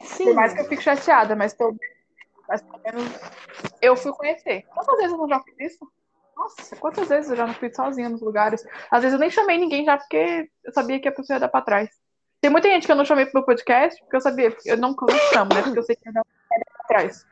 [0.02, 0.26] Sim.
[0.26, 1.76] Por mais que eu fique chateada, mas pelo,
[2.48, 3.04] mas pelo menos
[3.82, 4.66] eu fui conhecer.
[4.74, 5.92] Quantas vezes eu não já fiz isso?
[6.38, 8.66] Nossa, quantas vezes eu já não fui sozinha nos lugares?
[8.90, 11.50] Às vezes eu nem chamei ninguém já porque eu sabia que a pessoa ia dar
[11.50, 11.90] pra trás.
[12.40, 14.92] Tem muita gente que eu não chamei pro meu podcast porque eu sabia, eu não,
[14.92, 15.62] eu não chamo, né?
[15.62, 16.24] Porque eu sei que ia dar
[16.90, 17.26] pra trás.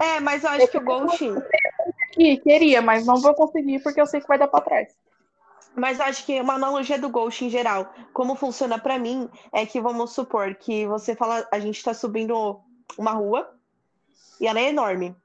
[0.00, 1.18] É, mas eu acho que o Ghost.
[2.12, 4.94] Que queria, mas não vou conseguir porque eu sei que vai dar pra trás.
[5.74, 9.64] Mas eu acho que uma analogia do Ghost em geral, como funciona pra mim, é
[9.64, 12.60] que vamos supor que você fala, a gente tá subindo
[12.98, 13.54] uma rua
[14.40, 15.16] e ela é enorme.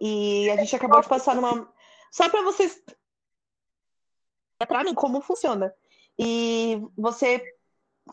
[0.00, 1.68] E a gente acabou de passar numa.
[2.12, 2.80] Só pra vocês.
[4.66, 5.74] Pra mim, como funciona.
[6.18, 7.42] E você.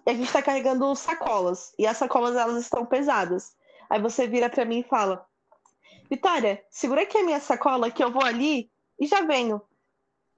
[0.06, 1.74] A gente tá carregando sacolas.
[1.78, 3.56] E as sacolas, elas estão pesadas.
[3.90, 5.26] Aí você vira pra mim e fala:
[6.10, 8.70] Vitória, segura aqui a minha sacola que eu vou ali
[9.00, 9.62] e já venho.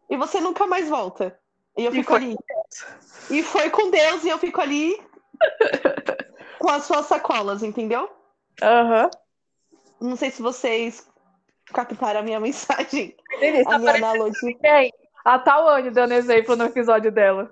[0.10, 1.38] E você nunca mais volta.
[1.78, 2.36] E eu E fico ali.
[3.30, 4.98] E foi com Deus e eu fico ali
[6.60, 8.10] com as suas sacolas, entendeu?
[8.62, 9.10] Aham.
[10.00, 11.08] Não sei se vocês
[11.74, 13.62] captaram a minha mensagem, Entendi.
[13.62, 14.58] a Tá minha analogia.
[14.60, 14.94] bem.
[15.26, 17.52] A Tawane dando exemplo no episódio dela.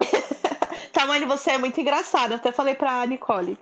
[0.92, 2.36] Tamanho, você é muito engraçada.
[2.36, 3.58] Até falei pra Nicole.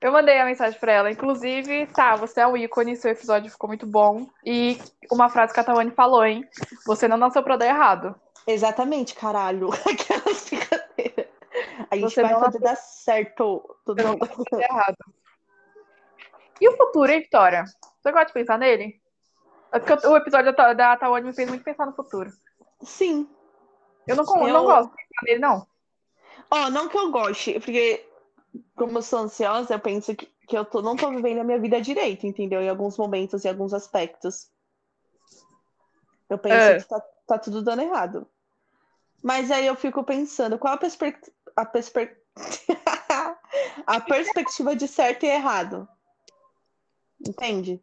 [0.00, 1.10] Eu mandei a mensagem pra ela.
[1.10, 4.28] Inclusive, tá, você é um ícone, seu episódio ficou muito bom.
[4.44, 4.78] E
[5.10, 6.46] uma frase que a Tawane falou, hein?
[6.86, 8.14] Você não nasceu pra dar errado.
[8.46, 9.70] Exatamente, caralho.
[9.88, 11.26] Aquelas brincadeiras.
[11.90, 13.76] A gente Você vai fazer dar certo.
[13.84, 14.96] Tudo não nasceu dar errado.
[16.60, 17.64] E o futuro, hein, Vitória?
[17.64, 19.00] Você gosta de pensar nele?
[19.72, 22.30] É porque o episódio da, da Tawane me fez muito pensar no futuro.
[22.82, 23.28] Sim.
[24.06, 24.52] Eu não, eu...
[24.52, 25.66] Não gosto de pensar nele, não.
[26.50, 28.06] Ó, não que eu goste, porque
[28.76, 31.58] como eu sou ansiosa, eu penso que, que eu tô, não tô vivendo a minha
[31.58, 32.60] vida direito, entendeu?
[32.60, 34.48] Em alguns momentos, em alguns aspectos.
[36.28, 36.76] Eu penso É.
[36.76, 38.26] que tá, tá tudo dando errado.
[39.22, 41.18] Mas aí eu fico pensando, qual a, perspe-
[41.56, 42.16] a, perspe-
[43.86, 45.88] a perspectiva de certo e errado?
[47.26, 47.82] Entende?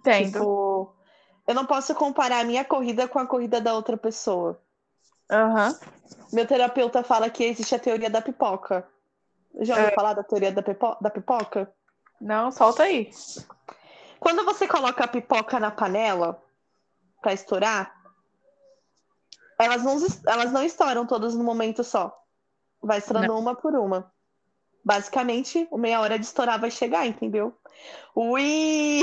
[0.00, 0.32] Entendo.
[0.32, 0.94] Tipo,
[1.46, 4.60] eu não posso comparar a minha corrida com a corrida da outra pessoa.
[5.30, 5.78] Aham.
[6.32, 8.86] Meu terapeuta fala que existe a teoria da pipoca.
[9.60, 11.72] Já ouviu falar da teoria da, pipo- da pipoca?
[12.20, 13.10] Não, solta aí.
[14.18, 16.42] Quando você coloca a pipoca na panela
[17.20, 17.94] pra estourar,
[19.58, 22.16] elas não, elas não estouram todas no momento só.
[22.80, 24.12] Vai estourando uma por uma.
[24.84, 27.56] Basicamente, o meia hora de estourar vai chegar, entendeu?
[28.16, 29.02] Ui!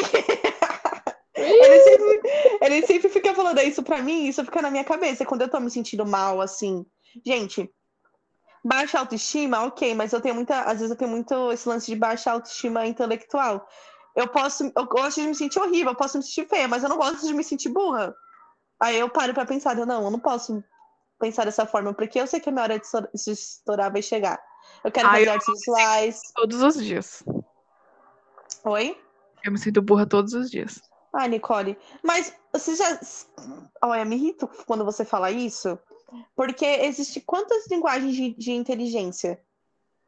[1.35, 2.21] ele, sempre,
[2.62, 5.25] ele sempre fica falando isso pra mim, isso fica na minha cabeça.
[5.25, 6.85] Quando eu tô me sentindo mal, assim.
[7.25, 7.73] Gente,
[8.63, 10.62] baixa autoestima, ok, mas eu tenho muita.
[10.62, 13.67] Às vezes eu tenho muito esse lance de baixa autoestima intelectual.
[14.15, 14.72] Eu posso.
[14.76, 17.26] Eu gosto de me sentir horrível, eu posso me sentir feia, mas eu não gosto
[17.26, 18.15] de me sentir burra.
[18.82, 20.63] Aí eu paro pra pensar, eu não, eu não posso
[21.19, 24.41] pensar dessa forma, porque eu sei que a minha hora de estourar vai chegar.
[24.84, 26.22] Eu quero Ah, fazer artes visuais.
[26.34, 27.24] Todos os dias.
[28.63, 28.98] Oi?
[29.43, 30.82] Eu me sinto burra todos os dias.
[31.13, 33.00] Ah, Nicole, mas você já.
[33.82, 35.78] Olha, me irrita quando você fala isso,
[36.36, 39.39] porque existe quantas linguagens de, de inteligência?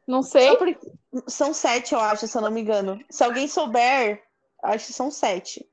[0.07, 0.55] Não sei.
[0.57, 2.99] por- São sete, eu acho, se eu não me engano.
[3.09, 4.23] Se alguém souber,
[4.63, 5.65] acho que são sete.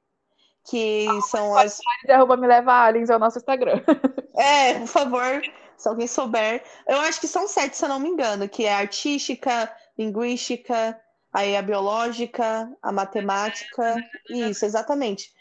[0.70, 1.78] Que são as.
[2.08, 3.80] Arroba me leva aliens é o nosso Instagram.
[4.40, 5.42] É, por favor,
[5.76, 6.62] se alguém souber.
[6.86, 10.96] Eu acho que são sete, se eu não me engano, que é a artística, linguística,
[11.32, 13.96] aí a biológica, a matemática.
[14.30, 15.32] Isso, exatamente.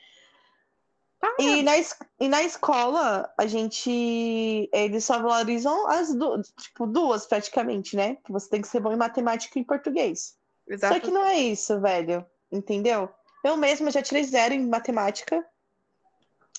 [1.40, 1.74] E na,
[2.20, 4.70] e na escola, a gente.
[4.72, 8.16] Eles só valorizam as duas, tipo, duas praticamente, né?
[8.24, 10.36] Que você tem que ser bom em matemática e em português.
[10.80, 12.26] Só que não é isso, velho.
[12.52, 13.10] Entendeu?
[13.44, 15.46] Eu mesma já tirei zero em matemática.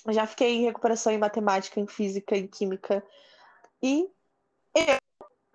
[0.09, 3.05] Já fiquei em recuperação em matemática, em física, em química.
[3.83, 4.09] E
[4.75, 4.99] eu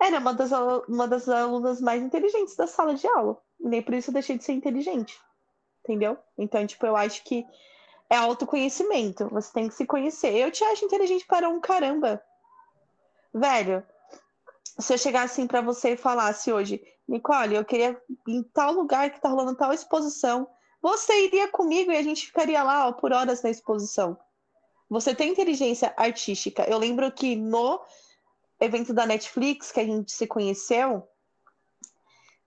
[0.00, 0.50] era uma das,
[0.88, 3.38] uma das alunas mais inteligentes da sala de aula.
[3.58, 5.18] Nem por isso eu deixei de ser inteligente.
[5.82, 6.16] Entendeu?
[6.38, 7.44] Então, tipo, eu acho que
[8.10, 9.28] é autoconhecimento.
[9.28, 10.34] Você tem que se conhecer.
[10.34, 12.22] Eu te acho inteligente para um caramba.
[13.32, 13.84] Velho,
[14.78, 18.72] se eu chegasse assim pra você e falasse hoje, Nicole, eu queria ir em tal
[18.72, 20.48] lugar que tá rolando tal exposição.
[20.80, 24.18] Você iria comigo e a gente ficaria lá ó, por horas na exposição.
[24.88, 26.62] Você tem inteligência artística.
[26.64, 27.80] Eu lembro que no
[28.60, 31.08] evento da Netflix que a gente se conheceu,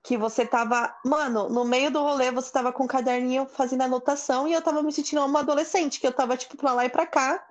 [0.08, 4.48] que você tava, mano, no meio do rolê você tava com um caderninho fazendo anotação
[4.48, 7.06] e eu tava me sentindo uma adolescente, que eu tava tipo pra lá e pra
[7.06, 7.46] cá,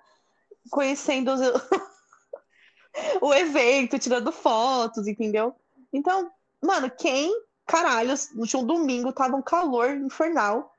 [0.70, 1.40] conhecendo os-
[3.20, 5.54] o evento, tirando fotos, entendeu?
[5.92, 6.30] Então,
[6.62, 7.30] mano, quem,
[7.66, 8.14] caralho,
[8.46, 10.72] tinha um domingo, tava um calor infernal,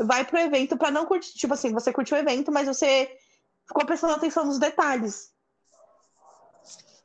[0.00, 3.10] vai pro evento pra não curtir, tipo assim, você curtiu o evento, mas você
[3.68, 5.33] ficou prestando atenção nos detalhes.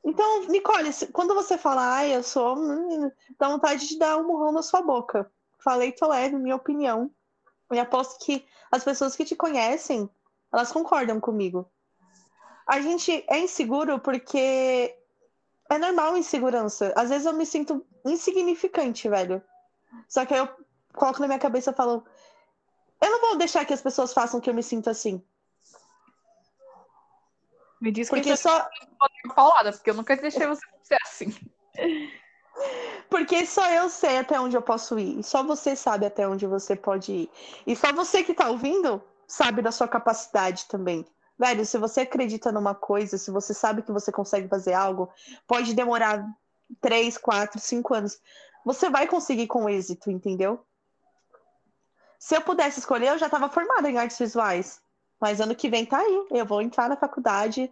[0.04, 2.56] Então, Nicole, quando você fala, eu sou,
[3.38, 5.30] dá vontade de dar um murrão na sua boca.
[5.60, 7.12] Falei eu leve minha opinião.
[7.72, 10.10] E aposto que as pessoas que te conhecem,
[10.52, 11.70] elas concordam comigo.
[12.66, 14.96] A gente é inseguro porque
[15.70, 16.94] é normal insegurança.
[16.96, 19.44] Às vezes eu me sinto insignificante, velho.
[20.08, 20.50] Só que aí eu
[20.94, 22.04] coloco na minha cabeça e falo,
[23.02, 25.24] eu não vou deixar que as pessoas façam que eu me sinta assim.
[27.82, 28.68] Me diz Porque que só,
[29.34, 31.36] falada, porque eu nunca deixei você ser assim.
[33.10, 35.20] Porque só eu sei até onde eu posso ir.
[35.20, 37.32] E só você sabe até onde você pode ir.
[37.66, 41.06] E só você que tá ouvindo sabe da sua capacidade também.
[41.38, 45.10] Velho, se você acredita numa coisa, se você sabe que você consegue fazer algo,
[45.48, 46.26] pode demorar
[46.82, 48.20] três, quatro, cinco anos.
[48.66, 50.66] Você vai conseguir com êxito, entendeu?
[52.20, 54.82] Se eu pudesse escolher, eu já estava formada em artes visuais.
[55.20, 56.26] Mas ano que vem tá aí.
[56.32, 57.72] Eu vou entrar na faculdade,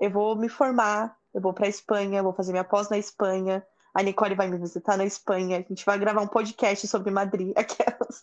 [0.00, 3.64] eu vou me formar, eu vou para Espanha, eu vou fazer minha pós na Espanha.
[3.94, 5.58] A Nicole vai me visitar na Espanha.
[5.58, 7.52] A gente vai gravar um podcast sobre Madrid.
[7.56, 8.22] Aquelas.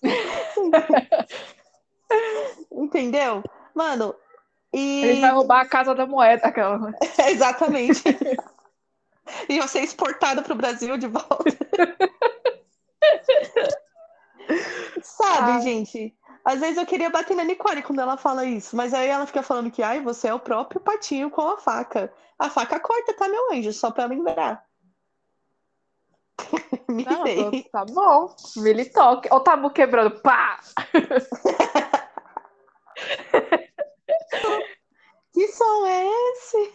[2.71, 3.43] Entendeu?
[3.75, 4.15] Mano,
[4.73, 5.01] e.
[5.03, 6.91] Gente vai roubar a casa da moeda, aquela.
[7.27, 8.03] Exatamente.
[9.47, 11.43] e você exportado para o Brasil de volta.
[15.03, 15.60] Sabe, Ah.
[15.62, 16.15] gente?
[16.49, 19.43] Às vezes eu queria bater na Nicole quando ela fala isso, mas aí ela fica
[19.43, 22.12] falando que, ai, você é o próprio patinho com a faca.
[22.39, 23.71] A faca corta, tá, meu anjo?
[23.71, 24.65] Só pra lembrar.
[26.89, 27.23] Me Não,
[27.71, 28.35] tá bom.
[28.57, 29.29] Mili toque.
[29.31, 30.19] Ó o tabu quebrando.
[30.21, 30.59] Pá!
[35.31, 36.73] Que som é esse?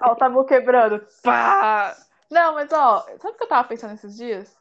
[0.00, 1.06] Ó o tabu quebrando.
[1.22, 1.94] Pá!
[2.30, 4.56] Não, mas ó, sabe o que eu tava pensando esses dias?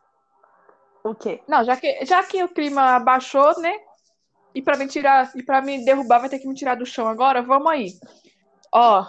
[1.03, 1.41] O quê?
[1.47, 3.79] Não, já que, já que o clima baixou, né?
[4.55, 7.07] E pra me tirar, e para me derrubar, vai ter que me tirar do chão
[7.07, 7.41] agora.
[7.41, 7.91] Vamos aí.
[8.73, 9.05] Ó,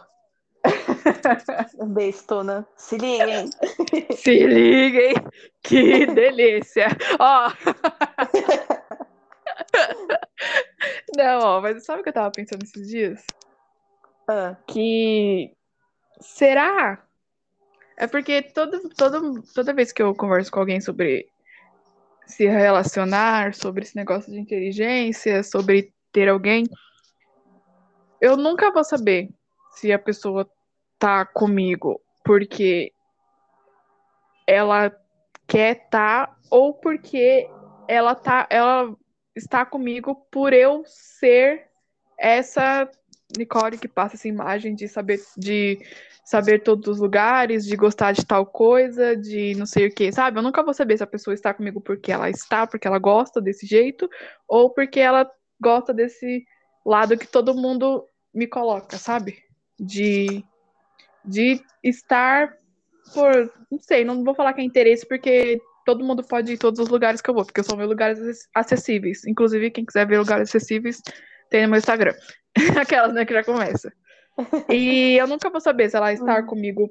[1.89, 2.67] Bestona.
[2.77, 3.49] Se liguem.
[4.17, 5.15] se liguem.
[5.63, 6.89] Que delícia.
[7.19, 7.53] Ó.
[11.17, 13.25] Não, ó, mas sabe o que eu tava pensando esses dias?
[14.29, 15.53] Ah, que
[16.21, 17.03] será?
[17.97, 21.29] É porque todo, todo, toda vez que eu converso com alguém sobre
[22.27, 26.65] se relacionar, sobre esse negócio de inteligência, sobre ter alguém,
[28.21, 29.31] eu nunca vou saber
[29.73, 30.51] se a pessoa
[30.99, 32.93] tá comigo porque
[34.47, 34.93] ela
[35.47, 37.49] quer tá, ou porque
[37.87, 38.97] ela tá ela
[39.35, 41.69] está comigo por eu ser
[42.19, 42.91] essa
[43.37, 45.79] Nicole que passa essa imagem de saber de
[46.27, 50.37] saber todos os lugares, de gostar de tal coisa, de não sei o que, sabe?
[50.37, 53.41] Eu nunca vou saber se a pessoa está comigo porque ela está, porque ela gosta
[53.41, 54.11] desse jeito,
[54.49, 56.45] ou porque ela gosta desse
[56.85, 59.39] lado que todo mundo me coloca, sabe?
[59.79, 60.45] De,
[61.25, 62.53] de estar
[63.15, 63.33] por.
[63.71, 66.81] Não sei, não vou falar que é interesse, porque todo mundo pode ir em todos
[66.81, 69.25] os lugares que eu vou, porque são meus lugares acessíveis.
[69.25, 71.01] Inclusive, quem quiser ver lugares acessíveis,
[71.51, 72.15] tem no meu Instagram.
[72.81, 73.93] Aquelas, né, que já começa.
[74.69, 76.47] E eu nunca vou saber se ela estar uhum.
[76.47, 76.91] comigo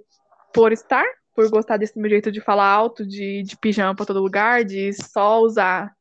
[0.54, 4.22] por estar, por gostar desse meu jeito de falar alto, de, de pijama pra todo
[4.22, 5.94] lugar, de só usar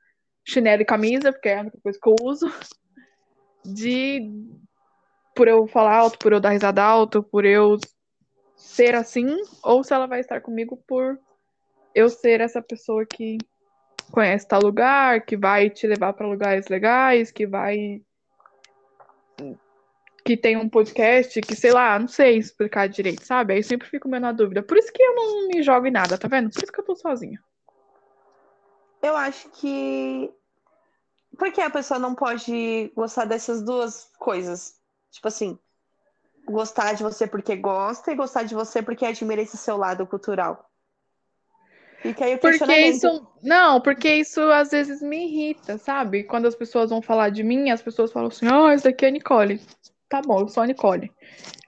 [0.47, 2.47] chinelo e camisa, porque é a única coisa que eu uso.
[3.65, 4.31] De
[5.35, 7.77] por eu falar alto, por eu dar risada alto, por eu
[8.57, 9.27] ser assim,
[9.63, 11.19] ou se ela vai estar comigo por
[11.95, 13.39] eu ser essa pessoa que
[14.13, 18.03] conhece tal lugar, que vai te levar para lugares legais, que vai
[20.25, 23.53] que tem um podcast, que sei lá, não sei explicar direito, sabe?
[23.53, 24.63] Aí eu sempre fico meio na dúvida.
[24.63, 26.51] Por isso que eu não me jogo em nada, tá vendo?
[26.51, 27.39] Por isso que eu tô sozinha.
[29.03, 30.33] Eu acho que.
[31.37, 34.77] Por que a pessoa não pode gostar dessas duas coisas?
[35.11, 35.59] Tipo assim,
[36.47, 40.71] gostar de você porque gosta e gostar de você porque admira esse seu lado cultural.
[42.01, 46.25] Fica aí o porque isso Não, porque isso às vezes me irrita, sabe?
[46.25, 49.05] Quando as pessoas vão falar de mim, as pessoas falam assim, ó, oh, esse daqui
[49.05, 49.61] é a Nicole.
[50.09, 51.13] Tá bom, eu sou a Nicole.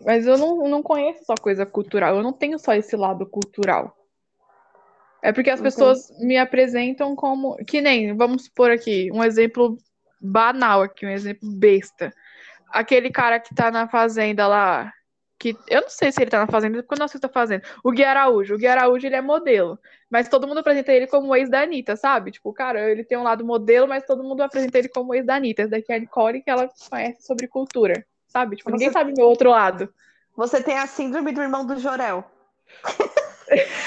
[0.05, 3.96] Mas eu não, não conheço só coisa cultural, eu não tenho só esse lado cultural.
[5.22, 7.57] É porque as pessoas me apresentam como.
[7.64, 9.77] Que nem, vamos supor aqui, um exemplo
[10.20, 12.12] banal aqui, um exemplo besta
[12.70, 14.92] aquele cara que tá na fazenda lá,
[15.38, 17.62] que eu não sei se ele tá na fazenda, porque eu não assisto a fazenda.
[17.85, 18.55] O Gui Araújo.
[18.55, 19.79] O Gui Araújo, ele é modelo.
[20.11, 22.31] Mas todo mundo apresenta ele como ex da Anitta, sabe?
[22.31, 25.37] Tipo, cara, ele tem um lado modelo, mas todo mundo apresenta ele como ex da
[25.37, 25.62] Anitta.
[25.62, 28.57] Essa daqui é a Nicole, que ela conhece sobre cultura, sabe?
[28.57, 28.92] Tipo, ninguém Você...
[28.92, 29.88] sabe meu outro lado.
[30.37, 32.22] Você tem a síndrome do irmão do Jorel.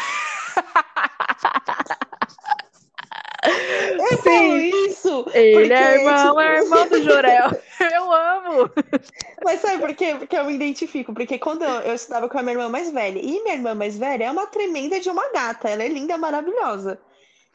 [4.00, 4.88] Eu Sim.
[4.88, 5.26] isso.
[5.34, 6.42] Ele é irmão, tipo...
[6.42, 7.50] é irmão do Jorel.
[7.94, 8.72] Eu amo.
[9.44, 10.16] Mas sabe por quê?
[10.18, 11.14] Porque eu me identifico.
[11.14, 13.98] Porque quando eu, eu estudava com a minha irmã mais velha, e minha irmã mais
[13.98, 15.70] velha é uma tremenda de uma gata.
[15.70, 17.00] Ela é linda, maravilhosa.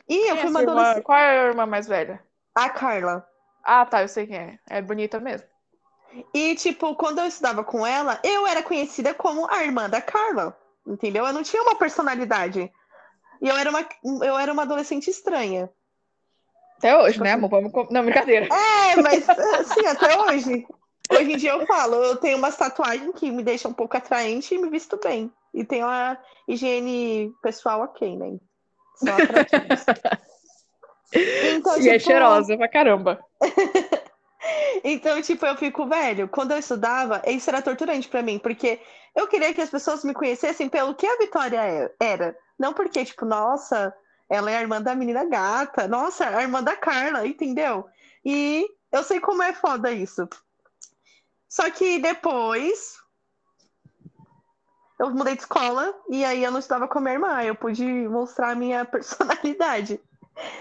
[0.08, 1.02] E eu fui uma adolescente.
[1.02, 2.22] Qual é a irmã mais velha?
[2.54, 3.26] A Carla.
[3.62, 4.58] Ah, tá, eu sei quem é.
[4.70, 5.46] É bonita mesmo.
[6.32, 10.56] E, tipo, quando eu estudava com ela, eu era conhecida como a irmã da Carla.
[10.86, 11.26] Entendeu?
[11.26, 12.70] Eu não tinha uma personalidade.
[13.40, 13.86] E eu era uma,
[14.24, 15.70] eu era uma adolescente estranha.
[16.78, 17.50] Até hoje, né, amor?
[17.50, 17.72] Vamos...
[17.90, 18.46] Não, brincadeira.
[18.46, 20.66] É, mas assim, até hoje.
[21.10, 24.54] Hoje em dia eu falo, eu tenho uma tatuagem que me deixa um pouco atraente
[24.54, 25.32] e me visto bem.
[25.52, 28.38] E tenho a higiene pessoal ok, né?
[28.96, 29.84] São atrativos.
[31.12, 31.94] então, e tipo...
[31.94, 33.20] é cheirosa pra caramba.
[34.82, 38.80] então, tipo, eu fico, velho, quando eu estudava, isso era torturante para mim, porque
[39.14, 42.36] eu queria que as pessoas me conhecessem pelo que a Vitória é, era.
[42.58, 43.94] Não porque, tipo, nossa,
[44.28, 47.86] ela é a irmã da menina gata, nossa, a irmã da Carla, entendeu?
[48.24, 50.28] E eu sei como é foda isso.
[51.48, 52.98] Só que depois
[54.98, 57.84] eu mudei de escola e aí eu não estava com a minha irmã, eu pude
[58.08, 60.00] mostrar a minha personalidade.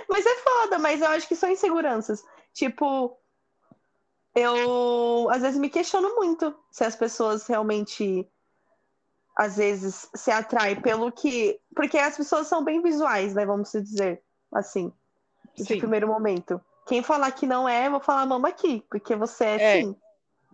[0.07, 2.23] Mas é foda, mas eu acho que são inseguranças.
[2.53, 3.17] Tipo,
[4.35, 8.27] eu às vezes me questiono muito se as pessoas realmente
[9.35, 11.59] às vezes se atrai pelo que.
[11.75, 13.45] Porque as pessoas são bem visuais, né?
[13.45, 14.91] Vamos dizer assim.
[15.55, 15.77] Sim.
[15.79, 16.61] primeiro momento.
[16.87, 19.95] Quem falar que não é, eu vou falar mama aqui, porque você é, é sim.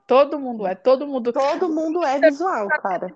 [0.06, 1.32] Todo mundo é, todo mundo.
[1.32, 3.14] Todo mundo é visual, cara.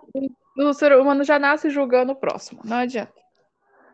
[0.58, 3.14] O ser humano já nasce julgando o próximo, não adianta.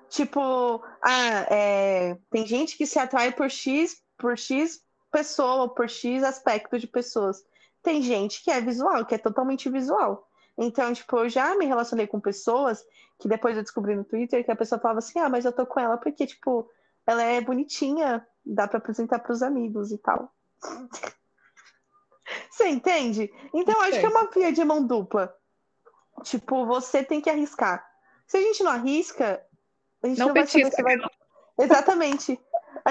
[0.09, 2.17] Tipo, ah, é...
[2.31, 4.81] tem gente que se atrai por X, por X
[5.11, 7.43] pessoa, por X aspecto de pessoas.
[7.81, 10.27] Tem gente que é visual, que é totalmente visual.
[10.57, 12.85] Então, tipo, eu já me relacionei com pessoas
[13.17, 15.65] que depois eu descobri no Twitter que a pessoa falava assim: ah, mas eu tô
[15.65, 16.69] com ela porque, tipo,
[17.07, 20.33] ela é bonitinha, dá para apresentar para os amigos e tal.
[22.51, 23.33] Você entende?
[23.53, 25.35] Então, acho que é uma via de mão dupla.
[26.23, 27.83] Tipo, você tem que arriscar.
[28.27, 29.43] Se a gente não arrisca,
[30.03, 30.97] a gente não, não vai saber se vai.
[31.57, 32.39] Exatamente.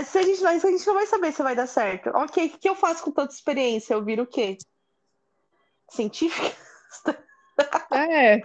[0.04, 2.10] Se a, gente não, a gente não vai saber se vai dar certo.
[2.10, 3.94] Ok, o que eu faço com tanta experiência?
[3.94, 4.58] Eu viro o quê?
[5.90, 6.54] Científica?
[7.90, 8.40] É.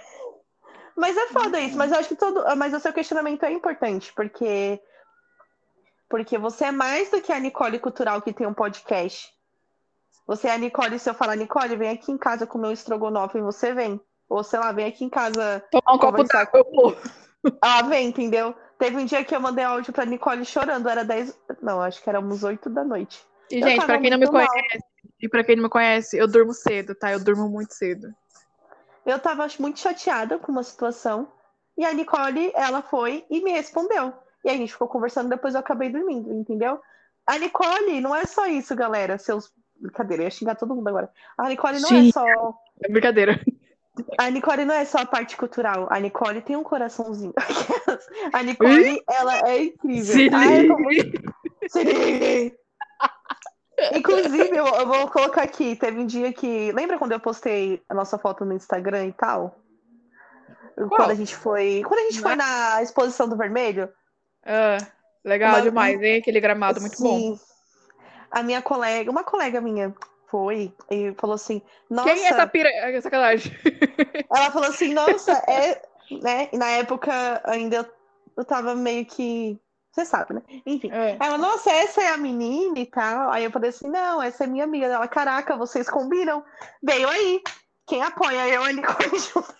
[0.95, 2.43] Mas é foda isso, mas eu acho que todo.
[2.55, 4.81] Mas o seu questionamento é importante, porque.
[6.09, 9.31] Porque você é mais do que a Nicole Cultural que tem um podcast.
[10.25, 13.37] Você é a Nicole, se eu falar, Nicole, vem aqui em casa comer um estrogonofe
[13.37, 13.99] e você vem.
[14.29, 15.63] Ou sei lá, vem aqui em casa.
[15.71, 16.97] Tomar um copo d'água, vou.
[17.61, 18.55] Ah, vem, entendeu?
[18.77, 21.37] Teve um dia que eu mandei áudio pra Nicole chorando, era 10.
[21.61, 23.23] Não, acho que éramos 8 da noite.
[23.51, 24.33] E, Eu gente, pra quem não me mal.
[24.47, 24.79] conhece,
[25.21, 27.11] e pra quem não me conhece, eu durmo cedo, tá?
[27.11, 28.13] Eu durmo muito cedo.
[29.05, 31.27] Eu tava muito chateada com uma situação.
[31.77, 34.13] E a Nicole, ela foi e me respondeu.
[34.43, 36.79] E aí a gente ficou conversando, depois eu acabei dormindo, entendeu?
[37.25, 39.17] A Nicole não é só isso, galera.
[39.17, 39.51] Seus.
[39.75, 41.11] Brincadeira, eu ia xingar todo mundo agora.
[41.37, 42.09] A Nicole não Sim.
[42.09, 42.25] é só.
[42.81, 43.39] É brincadeira.
[44.17, 45.87] A Nicole não é só a parte cultural.
[45.91, 47.33] A Nicole tem um coraçãozinho.
[48.33, 50.13] A Nicole, ela é incrível.
[50.13, 52.55] Se Ai, liga.
[53.93, 55.75] Inclusive, eu, eu vou colocar aqui.
[55.75, 56.71] Teve um dia que.
[56.71, 59.59] Lembra quando eu postei a nossa foto no Instagram e tal?
[60.75, 61.83] Quando a gente foi.
[61.85, 63.89] Quando a gente foi na exposição do vermelho?
[64.43, 64.77] Ah,
[65.23, 66.19] legal Uma- demais, hein?
[66.19, 67.19] Aquele gramado muito bom.
[67.19, 67.39] Sim.
[68.31, 69.93] A minha colega, uma colega minha
[70.33, 72.11] foi e falou assim: Nossa.
[72.11, 72.67] Quem é essa pira...
[72.67, 73.51] É sacanagem.
[74.35, 75.79] Ela falou assim, nossa, é.
[76.21, 76.49] Né?
[76.51, 77.89] E na época ainda
[78.37, 79.57] eu, tava meio que.
[79.91, 80.41] Você sabe, né?
[80.65, 80.91] Enfim.
[80.91, 81.17] É.
[81.19, 83.31] Ela, nossa, essa é a menina e tal.
[83.31, 84.87] Aí eu falei assim, não, essa é minha amiga.
[84.87, 86.43] Ela, caraca, vocês combinam.
[86.83, 87.41] Veio aí.
[87.87, 89.55] Quem apoia eu Nicole junto.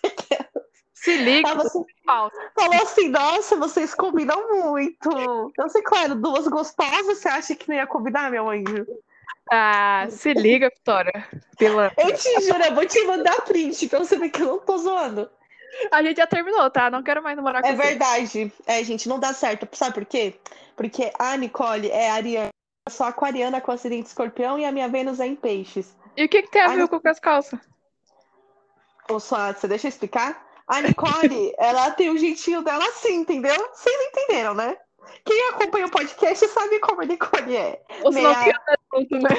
[0.92, 5.10] Se liga, Ela assim, falou assim, nossa, vocês combinam muito.
[5.58, 8.86] Eu sei, claro, duas gostosas, você acha que não ia combinar, meu anjo?
[9.50, 11.28] Ah, se liga, Vitória.
[11.58, 11.92] Pela...
[11.98, 14.78] Eu te juro, eu vou te mandar print pra você ver que eu não tô
[14.78, 15.30] zoando.
[15.90, 16.90] A gente já terminou, tá?
[16.90, 17.82] Não quero mais namorar com É você.
[17.82, 18.52] verdade.
[18.66, 19.68] É, gente, não dá certo.
[19.76, 20.34] Sabe por quê?
[20.76, 22.48] Porque a Nicole é ariana,
[22.88, 25.96] sou aquariana com acidente escorpião e a minha Vênus é em peixes.
[26.16, 27.58] E o que, que tem a ver com as calças?
[29.10, 30.46] Ô, só, você deixa eu explicar?
[30.66, 33.56] A Nicole, ela tem o jeitinho dela assim, entendeu?
[33.74, 34.76] Vocês entenderam, né?
[35.24, 37.82] Quem acompanha o podcast sabe como a Nicole é.
[38.02, 38.34] Ou se não
[38.94, 39.30] junto, né?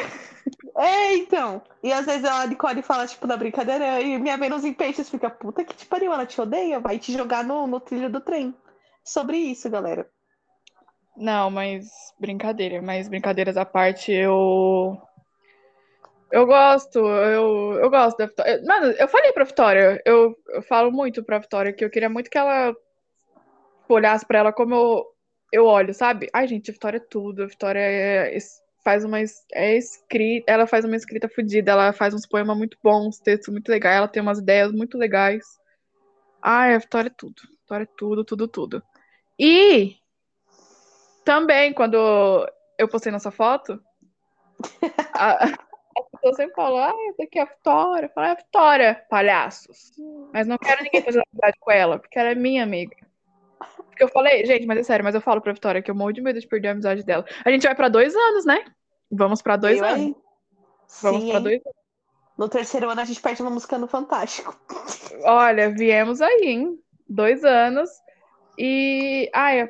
[0.78, 1.62] É, então.
[1.82, 5.30] E às vezes a Nicole fala, tipo, na brincadeira, e minha Vênus em peixes fica,
[5.30, 8.54] puta que te pariu, ela te odeia, vai te jogar no, no trilho do trem.
[9.04, 10.10] Sobre isso, galera.
[11.16, 11.86] Não, mas
[12.20, 14.98] brincadeira, mas brincadeiras à parte, eu.
[16.32, 18.62] Eu gosto, eu, eu gosto da Vitória.
[18.66, 22.30] Mano, eu falei pra Vitória, eu, eu falo muito pra Vitória que eu queria muito
[22.30, 22.76] que ela
[23.88, 25.06] olhasse pra ela como eu,
[25.56, 26.30] eu olho, sabe?
[26.34, 27.44] Ai, gente, a Vitória é tudo.
[27.44, 28.38] A Vitória é,
[28.84, 29.20] faz uma
[29.54, 33.70] é escrita, ela faz uma escrita fodida, ela faz uns poemas muito bons, textos muito
[33.70, 35.46] legais, ela tem umas ideias muito legais.
[36.42, 37.42] Ai, a Vitória é tudo.
[37.46, 38.84] A Vitória é tudo, tudo, tudo.
[39.40, 39.96] E
[41.24, 41.96] também, quando
[42.78, 43.82] eu postei nossa foto,
[45.16, 48.08] a, as pessoas sempre falam, ah, essa aqui é a Vitória.
[48.08, 49.94] Eu falo, é a Vitória, palhaços.
[50.34, 52.98] Mas não quero ninguém fazer amizade com ela, porque ela é minha amiga.
[53.96, 56.12] Porque eu falei, gente, mas é sério, mas eu falo pra Vitória que eu morro
[56.12, 57.26] de medo de perder a amizade dela.
[57.46, 58.66] A gente vai pra dois anos, né?
[59.10, 60.00] Vamos pra dois Eu, anos.
[60.00, 60.16] hein?
[61.02, 61.44] Vamos Sim, pra hein?
[61.44, 61.76] dois anos.
[62.38, 64.54] No terceiro ano a gente perde uma música no Fantástico.
[65.24, 66.78] Olha, viemos aí, hein?
[67.08, 67.90] Dois anos.
[68.60, 69.70] E, ai,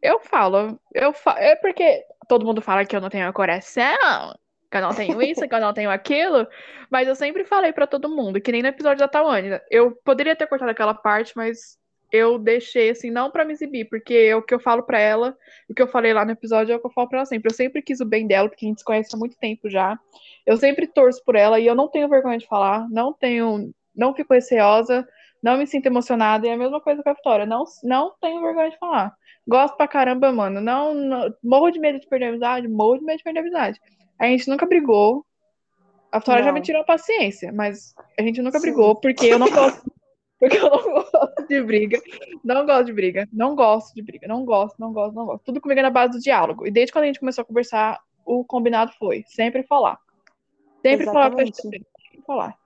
[0.00, 1.34] eu falo, eu fa...
[1.38, 4.38] é porque todo mundo fala que eu não tenho coração,
[4.70, 6.46] que eu não tenho isso, que eu não tenho aquilo,
[6.88, 10.36] mas eu sempre falei pra todo mundo, que nem no episódio da Tawane, eu poderia
[10.36, 11.76] ter cortado aquela parte, mas
[12.14, 15.36] eu deixei assim, não pra me exibir, porque é o que eu falo pra ela,
[15.68, 17.50] o que eu falei lá no episódio é o que eu falo pra ela sempre.
[17.50, 19.98] Eu sempre quis o bem dela, porque a gente se conhece há muito tempo já.
[20.46, 24.14] Eu sempre torço por ela e eu não tenho vergonha de falar, não tenho, não
[24.14, 25.06] fico receosa.
[25.42, 27.44] Não me sinto emocionada, e é a mesma coisa com a Vitória.
[27.44, 29.12] Não, não tenho vergonha de falar.
[29.46, 30.58] Gosto pra caramba, mano.
[30.58, 33.42] Não, não- morro de medo de perder a amizade, morro de medo de perder a
[33.42, 33.80] amizade.
[34.18, 35.22] A gente nunca brigou.
[36.10, 36.54] A Vitória já Não.
[36.54, 38.66] me tirou a paciência, mas a gente nunca Sim.
[38.68, 39.82] brigou, porque eu não gosto.
[40.38, 42.02] Porque eu não gosto de briga.
[42.42, 43.28] Não gosto de briga.
[43.32, 44.26] Não gosto de briga.
[44.26, 45.44] Não gosto, não gosto, não gosto.
[45.44, 46.66] Tudo comigo é na base do diálogo.
[46.66, 49.98] E desde quando a gente começou a conversar, o combinado foi sempre falar.
[50.82, 51.58] Sempre falar pra gente.
[51.58, 51.86] Exatamente.
[52.10, 52.58] Sempre falar.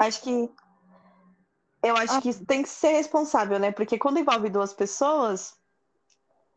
[0.00, 0.50] Acho que.
[1.82, 2.22] Eu acho Ah.
[2.22, 3.72] que tem que ser responsável, né?
[3.72, 5.54] Porque quando envolve duas pessoas,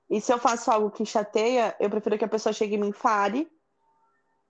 [0.09, 2.93] e se eu faço algo que chateia, eu prefiro que a pessoa chegue e me
[2.93, 3.49] fale.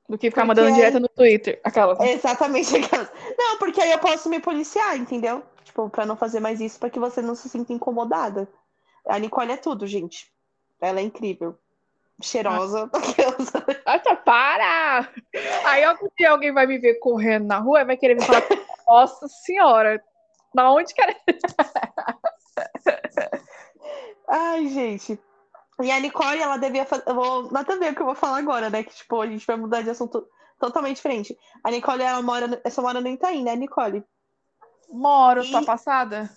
[0.08, 1.60] Do que ficar Porque mandando direto no Twitter.
[1.64, 1.97] Aquela.
[2.06, 3.12] É exatamente aquelas.
[3.38, 5.43] Não, porque aí eu posso me policiar, entendeu?
[5.64, 8.47] Tipo, pra não fazer mais isso, pra que você não se sinta incomodada.
[9.08, 10.32] A Nicole é tudo, gente.
[10.80, 11.58] Ela é incrível.
[12.22, 12.89] Cheirosa.
[13.86, 15.10] Ah, tá, para!
[15.66, 18.41] Aí algum dia alguém vai me ver correndo na rua e vai querer me falar,
[18.88, 20.01] nossa senhora,
[20.53, 21.16] da onde que era?
[24.30, 25.20] Ai, gente.
[25.82, 27.03] E a Nicole, ela devia fazer.
[27.07, 27.51] Eu vou...
[27.51, 28.84] Nada a ver o que eu vou falar agora, né?
[28.84, 30.28] Que, tipo, a gente vai mudar de assunto
[30.59, 31.38] totalmente diferente.
[31.63, 32.57] A Nicole, ela mora, no...
[32.63, 34.03] ela mora no Itaim, né, Nicole?
[34.89, 36.30] Moro, E- tua passada?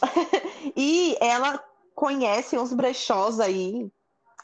[0.76, 1.62] e ela
[1.94, 3.90] conhece uns brechós aí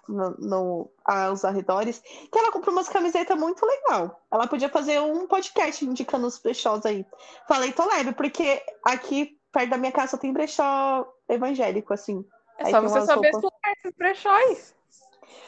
[0.08, 4.20] no, no, aos arredores, que ela comprou umas camisetas muito legal.
[4.30, 7.06] Ela podia fazer um podcast indicando os brechós aí.
[7.48, 12.24] Falei, tô leve, porque aqui perto da minha casa tem brechó evangélico, assim.
[12.58, 13.52] É só você saber roupas...
[13.78, 14.74] esses brechóis.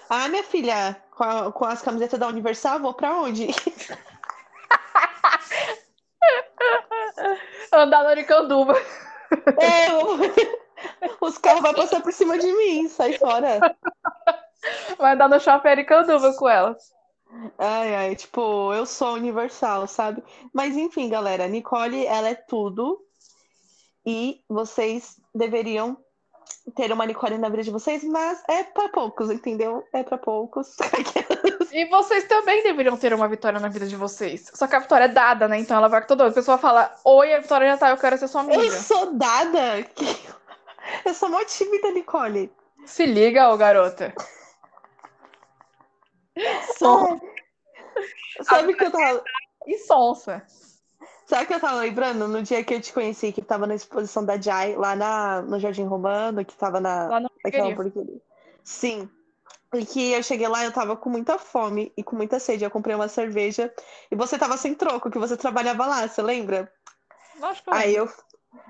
[0.08, 3.48] Ah, minha filha, com, a, com as camisetas da Universal, vou pra onde?
[7.72, 8.74] Andar no Aricanduva.
[9.60, 10.06] É, eu...
[11.20, 13.76] os carros vão passar por cima de mim, sai fora.
[14.98, 16.94] Vai andar no shopping Aricanduva com elas.
[17.58, 20.22] Ai, ai, tipo, eu sou universal, sabe?
[20.52, 23.00] Mas enfim, galera, Nicole, ela é tudo.
[24.04, 25.98] E vocês deveriam
[26.74, 29.86] ter uma Nicole na vida de vocês, mas é para poucos, entendeu?
[29.92, 30.76] É para poucos.
[31.72, 34.50] e vocês também deveriam ter uma vitória na vida de vocês.
[34.54, 35.58] Só que a vitória é dada, né?
[35.58, 36.32] Então ela vai com todo mundo.
[36.32, 38.62] A pessoa fala: Oi, a vitória já tá, eu quero ser sua amiga.
[38.62, 39.86] Eu sou dada?
[41.04, 42.52] Eu sou muito tímida, Nicole.
[42.84, 44.14] Se liga, ô garota.
[46.78, 47.20] Sabe,
[48.42, 49.24] Sabe que eu tava.
[49.66, 50.44] E sonsa.
[51.26, 52.28] Sabe o que eu tava lembrando?
[52.28, 55.58] No dia que eu te conheci, que tava na exposição da Jai, lá na, no
[55.58, 58.20] Jardim Romano, que tava na, lá naquela porqueria.
[58.62, 59.08] Sim.
[59.74, 62.64] E que eu cheguei lá, eu tava com muita fome e com muita sede.
[62.64, 63.74] Eu comprei uma cerveja
[64.10, 66.72] e você tava sem troco, que você trabalhava lá, você lembra?
[67.40, 67.74] Lógico.
[67.74, 68.08] Aí eu,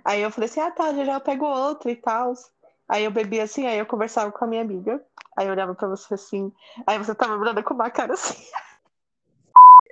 [0.03, 2.33] aí eu falei assim, ah tá, já já pego outro e tal.
[2.89, 5.05] Aí eu bebi assim, aí eu conversava com a minha amiga.
[5.37, 6.51] Aí eu olhava pra você assim.
[6.87, 8.35] Aí você tava olhando com uma cara assim.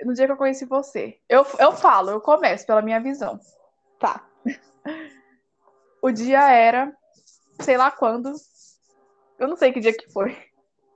[0.03, 1.19] no dia que eu conheci você.
[1.29, 3.39] Eu, eu falo, eu começo pela minha visão.
[3.99, 4.25] Tá.
[6.03, 6.95] O dia era,
[7.61, 8.33] sei lá quando.
[9.39, 10.37] Eu não sei que dia que foi.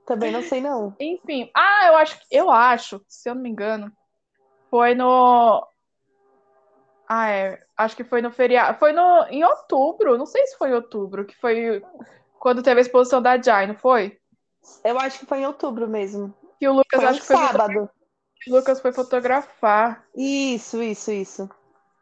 [0.05, 0.95] Também não sei, não.
[0.99, 1.51] Enfim.
[1.55, 3.91] Ah, eu acho, eu acho, se eu não me engano,
[4.69, 5.67] foi no.
[7.07, 7.63] Ah, é.
[7.77, 8.77] Acho que foi no feriado.
[8.77, 10.17] Foi no, em outubro.
[10.17, 11.83] Não sei se foi em outubro, que foi
[12.39, 14.19] quando teve a exposição da Jai, não foi?
[14.83, 16.33] Eu acho que foi em outubro mesmo.
[16.59, 17.89] Que o Lucas foi acho um que foi sábado.
[18.47, 20.03] O Lucas foi fotografar.
[20.15, 21.49] Isso, isso, isso.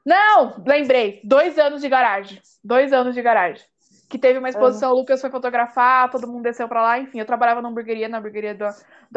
[0.05, 1.19] Não, lembrei.
[1.23, 2.41] Dois anos de garagem.
[2.63, 3.65] Dois anos de garagem.
[4.09, 4.95] Que teve uma exposição, uhum.
[4.95, 6.99] o Lucas foi fotografar, todo mundo desceu pra lá.
[6.99, 8.63] Enfim, eu trabalhava numa hamburgueria, na hamburgueria de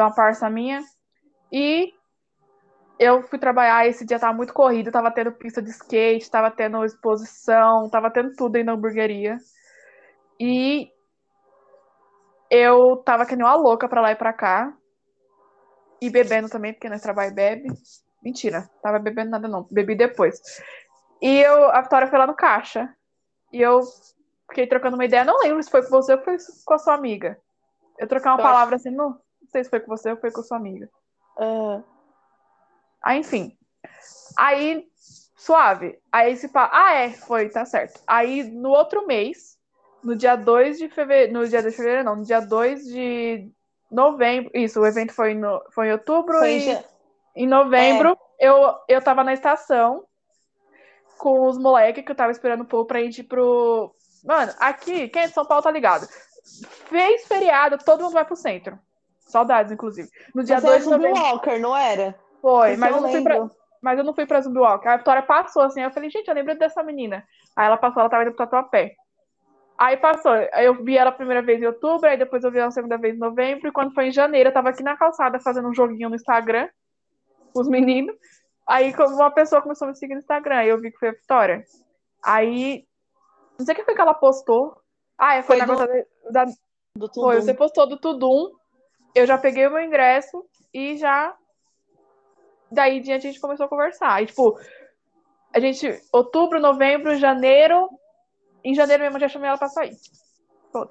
[0.01, 0.83] uma parça minha.
[1.53, 1.93] E
[2.99, 6.85] eu fui trabalhar, esse dia tava muito corrido, tava tendo pista de skate, tava tendo
[6.85, 9.39] exposição, tava tendo tudo aí na hamburgueria.
[10.41, 10.91] E
[12.51, 14.77] eu tava que nem uma louca pra lá e pra cá.
[16.01, 17.69] E bebendo também, porque nós trabalhamos e bebe.
[18.23, 20.41] Mentira, tava bebendo nada não, bebi depois.
[21.21, 22.95] E eu, a Vitória foi lá no caixa.
[23.53, 23.81] E eu
[24.49, 26.95] fiquei trocando uma ideia, não lembro se foi com você ou foi com a sua
[26.95, 27.39] amiga.
[27.99, 30.41] Eu trocar uma palavra assim, não, não sei se foi com você ou foi com
[30.41, 30.89] a sua amiga.
[31.37, 31.83] Uh...
[33.03, 33.57] Aí, enfim.
[34.37, 34.87] Aí,
[35.37, 35.99] suave.
[36.13, 36.71] Aí se pa...
[36.73, 38.01] Ah, é, foi, tá certo.
[38.07, 39.59] Aí, no outro mês,
[40.03, 41.33] no dia 2 de fevereiro.
[41.33, 43.51] No dia de fevereiro, não, no dia 2 de
[43.91, 44.51] novembro.
[44.55, 46.79] Isso, o evento foi, no, foi em outubro foi e
[47.35, 48.49] em novembro é.
[48.49, 50.05] eu, eu tava na estação
[51.19, 53.95] com os moleques que eu tava esperando o povo pra ir pro.
[54.25, 56.07] Mano, aqui, quem é de São Paulo tá ligado.
[56.89, 58.79] Fez feriado, todo mundo vai pro centro.
[59.21, 60.09] Saudades, inclusive.
[60.35, 61.21] No dia 2 de novembro.
[61.21, 62.19] Walker, não era?
[62.41, 63.51] Foi, mas eu, eu não fui pra.
[63.83, 64.89] Mas eu não fui pra Zumbi Walker.
[64.89, 67.25] A Vitória passou assim, eu falei, gente, eu lembro dessa menina.
[67.57, 68.95] Aí ela passou, ela tava indo pro Tatuapé.
[69.81, 72.59] Aí passou, aí eu vi ela a primeira vez em outubro, aí depois eu vi
[72.59, 74.95] ela a segunda vez em novembro, e quando foi em janeiro, eu tava aqui na
[74.95, 76.69] calçada fazendo um joguinho no Instagram,
[77.55, 78.15] com os meninos.
[78.69, 81.13] Aí uma pessoa começou a me seguir no Instagram, aí eu vi que foi a
[81.13, 81.65] Vitória.
[82.23, 82.87] Aí,
[83.59, 84.77] não sei o que foi que ela postou.
[85.17, 86.45] Ah, é, foi, foi na conta da.
[86.95, 87.29] Do Tudum.
[87.29, 88.51] Foi, você postou do Tudum,
[89.15, 91.35] eu já peguei o meu ingresso e já.
[92.71, 94.23] Daí diante a gente começou a conversar.
[94.23, 94.61] E, tipo,
[95.55, 97.89] a gente, outubro, novembro, janeiro,
[98.65, 99.97] em janeiro mesmo eu já chamei ela pra sair.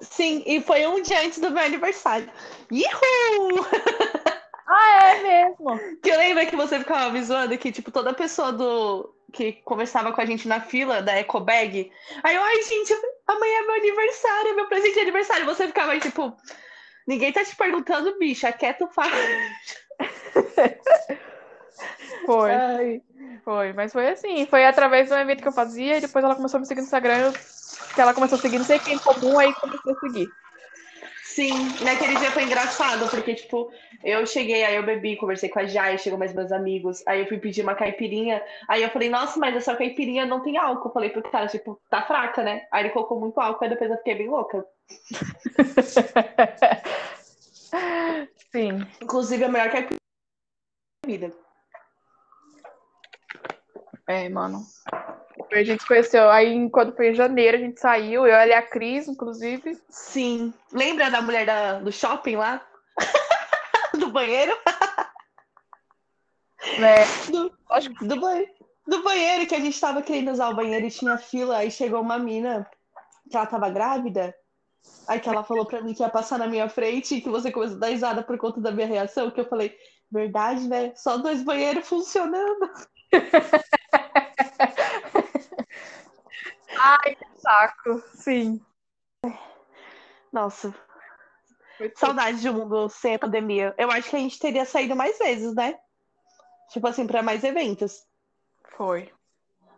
[0.00, 2.30] Sim, e foi um dia antes do meu aniversário.
[2.70, 3.66] Ihu!
[4.72, 5.98] Ah, é mesmo?
[6.00, 10.12] Que eu lembro que você ficava me zoando que, tipo, toda pessoa do que conversava
[10.12, 11.90] com a gente na fila da Ecobag.
[12.22, 12.92] Aí eu, ai, gente,
[13.26, 15.44] amanhã é meu aniversário, meu presente de aniversário.
[15.46, 16.32] Você ficava aí, tipo,
[17.06, 19.10] ninguém tá te perguntando, bicha, quieto faz.
[22.26, 22.52] Foi.
[22.52, 23.02] Ai.
[23.44, 24.46] Foi, mas foi assim.
[24.46, 26.86] Foi através do evento que eu fazia e depois ela começou a me seguir no
[26.86, 27.32] Instagram.
[27.94, 30.28] Que ela começou a seguir, não sei quem comum, aí começou a seguir.
[31.24, 31.52] Sim,
[31.84, 33.70] naquele dia foi engraçado, porque, tipo,
[34.02, 37.28] eu cheguei, aí eu bebi, conversei com a Jai, chegou mais meus amigos, aí eu
[37.28, 40.88] fui pedir uma caipirinha, aí eu falei, nossa, mas essa caipirinha não tem álcool.
[40.88, 42.66] Eu falei pro cara, tipo, tá fraca, né?
[42.72, 44.64] Aí ele colocou muito álcool, aí depois eu fiquei bem louca.
[48.50, 48.84] Sim.
[49.00, 50.00] Inclusive, a melhor caipirinha
[51.04, 51.32] da vida.
[54.08, 54.66] É, mano.
[55.52, 59.08] A gente conheceu aí quando foi em janeiro, a gente saiu, eu e a Cris,
[59.08, 59.76] inclusive.
[59.88, 60.54] Sim.
[60.72, 62.64] Lembra da mulher da, do shopping lá?
[63.98, 64.56] do banheiro?
[66.78, 67.30] É.
[67.30, 67.52] Do,
[68.02, 68.44] do, ba-
[68.86, 72.00] do banheiro, que a gente tava querendo usar o banheiro e tinha fila, aí chegou
[72.00, 72.68] uma mina
[73.28, 74.34] que ela tava grávida.
[75.08, 77.50] Aí que ela falou pra mim que ia passar na minha frente e que você
[77.50, 79.76] começou a dar risada por conta da minha reação, que eu falei,
[80.10, 80.92] verdade, né?
[80.94, 82.70] Só dois banheiros funcionando.
[86.82, 88.02] Ai, que saco.
[88.14, 88.64] Sim.
[90.32, 90.74] Nossa,
[91.94, 93.74] saudade de um mundo sem a pandemia.
[93.76, 95.78] Eu acho que a gente teria saído mais vezes, né?
[96.70, 98.06] Tipo assim, pra mais eventos.
[98.76, 99.12] Foi.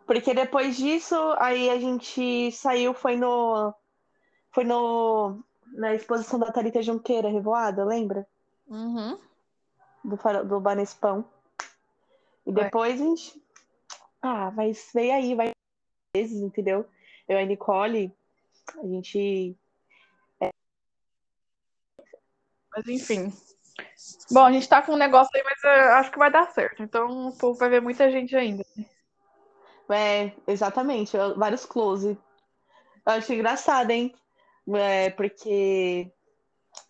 [0.05, 3.73] Porque depois disso, aí a gente saiu, foi no.
[4.51, 5.43] Foi no.
[5.73, 8.27] Na exposição da Thalita Junqueira, Revoada, lembra?
[8.67, 9.17] Uhum.
[10.03, 11.25] Do, do Banespão.
[12.45, 13.43] E depois a gente.
[14.21, 15.51] Ah, mas veio aí, vai
[16.15, 16.85] vezes, entendeu?
[17.27, 18.13] Eu e a Nicole,
[18.77, 19.57] a gente.
[22.75, 23.31] Mas enfim.
[24.31, 26.83] Bom, a gente tá com um negócio aí, mas eu acho que vai dar certo.
[26.83, 28.63] Então o povo vai ver muita gente ainda.
[29.89, 32.17] É, exatamente, vários close.
[33.05, 34.13] Eu acho engraçado, hein?
[34.75, 36.11] É, porque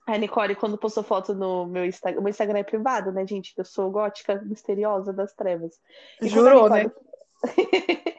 [0.07, 3.53] a Nicole, quando postou foto no meu Instagram, o meu Instagram é privado, né, gente?
[3.57, 5.79] Eu sou gótica misteriosa das trevas.
[6.21, 6.91] E Jurou, né?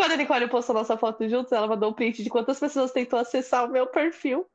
[0.00, 3.18] Quando a Nicole postou nossa foto juntos, ela mandou um print de quantas pessoas tentou
[3.18, 4.46] acessar o meu perfil.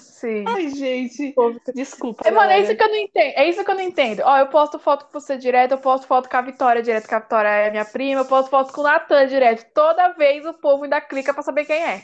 [0.00, 0.44] Sim.
[0.48, 1.32] Ai, gente,
[1.72, 2.26] desculpa.
[2.26, 3.32] É, Mano, é isso que eu não entendo.
[3.36, 4.22] É isso que eu não entendo.
[4.24, 7.14] Ó, eu posto foto com você direto, eu posto foto com a Vitória direto, que
[7.14, 9.64] a Vitória é minha prima, eu posto foto com o Natan direto.
[9.72, 12.02] Toda vez o povo ainda clica pra saber quem é.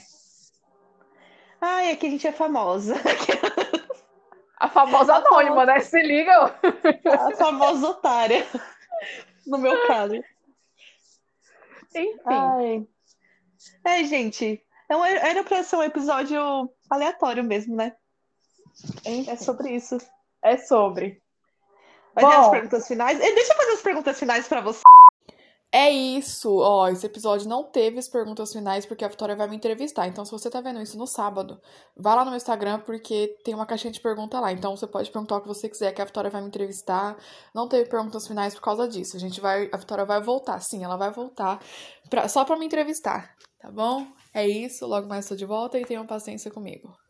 [1.60, 2.94] Ai, é que a gente é famosa.
[4.56, 5.80] A famosa anônima, né?
[5.80, 6.54] Se liga.
[7.10, 8.46] A famosa otária.
[9.44, 10.22] No meu caso.
[11.94, 12.18] Enfim.
[12.24, 12.86] Ai.
[13.84, 14.62] É, gente.
[14.88, 14.94] É
[15.28, 17.94] Era pra ser um episódio aleatório mesmo, né?
[19.26, 19.98] É sobre isso.
[20.42, 21.22] É sobre.
[22.14, 22.50] Vai ter as Bom.
[22.50, 23.18] perguntas finais.
[23.18, 24.82] E deixa eu fazer as perguntas finais pra você.
[25.74, 29.56] É isso, ó, esse episódio não teve as perguntas finais porque a Vitória vai me
[29.56, 30.06] entrevistar.
[30.06, 31.58] Então, se você tá vendo isso no sábado,
[31.96, 34.52] vá lá no meu Instagram porque tem uma caixinha de pergunta lá.
[34.52, 37.16] Então, você pode perguntar o que você quiser que a Vitória vai me entrevistar.
[37.54, 39.16] Não teve perguntas finais por causa disso.
[39.16, 41.58] A gente vai, a Vitória vai voltar, sim, ela vai voltar
[42.10, 44.06] pra, só pra me entrevistar, tá bom?
[44.34, 47.01] É isso, logo mais tô de volta e tenham paciência comigo.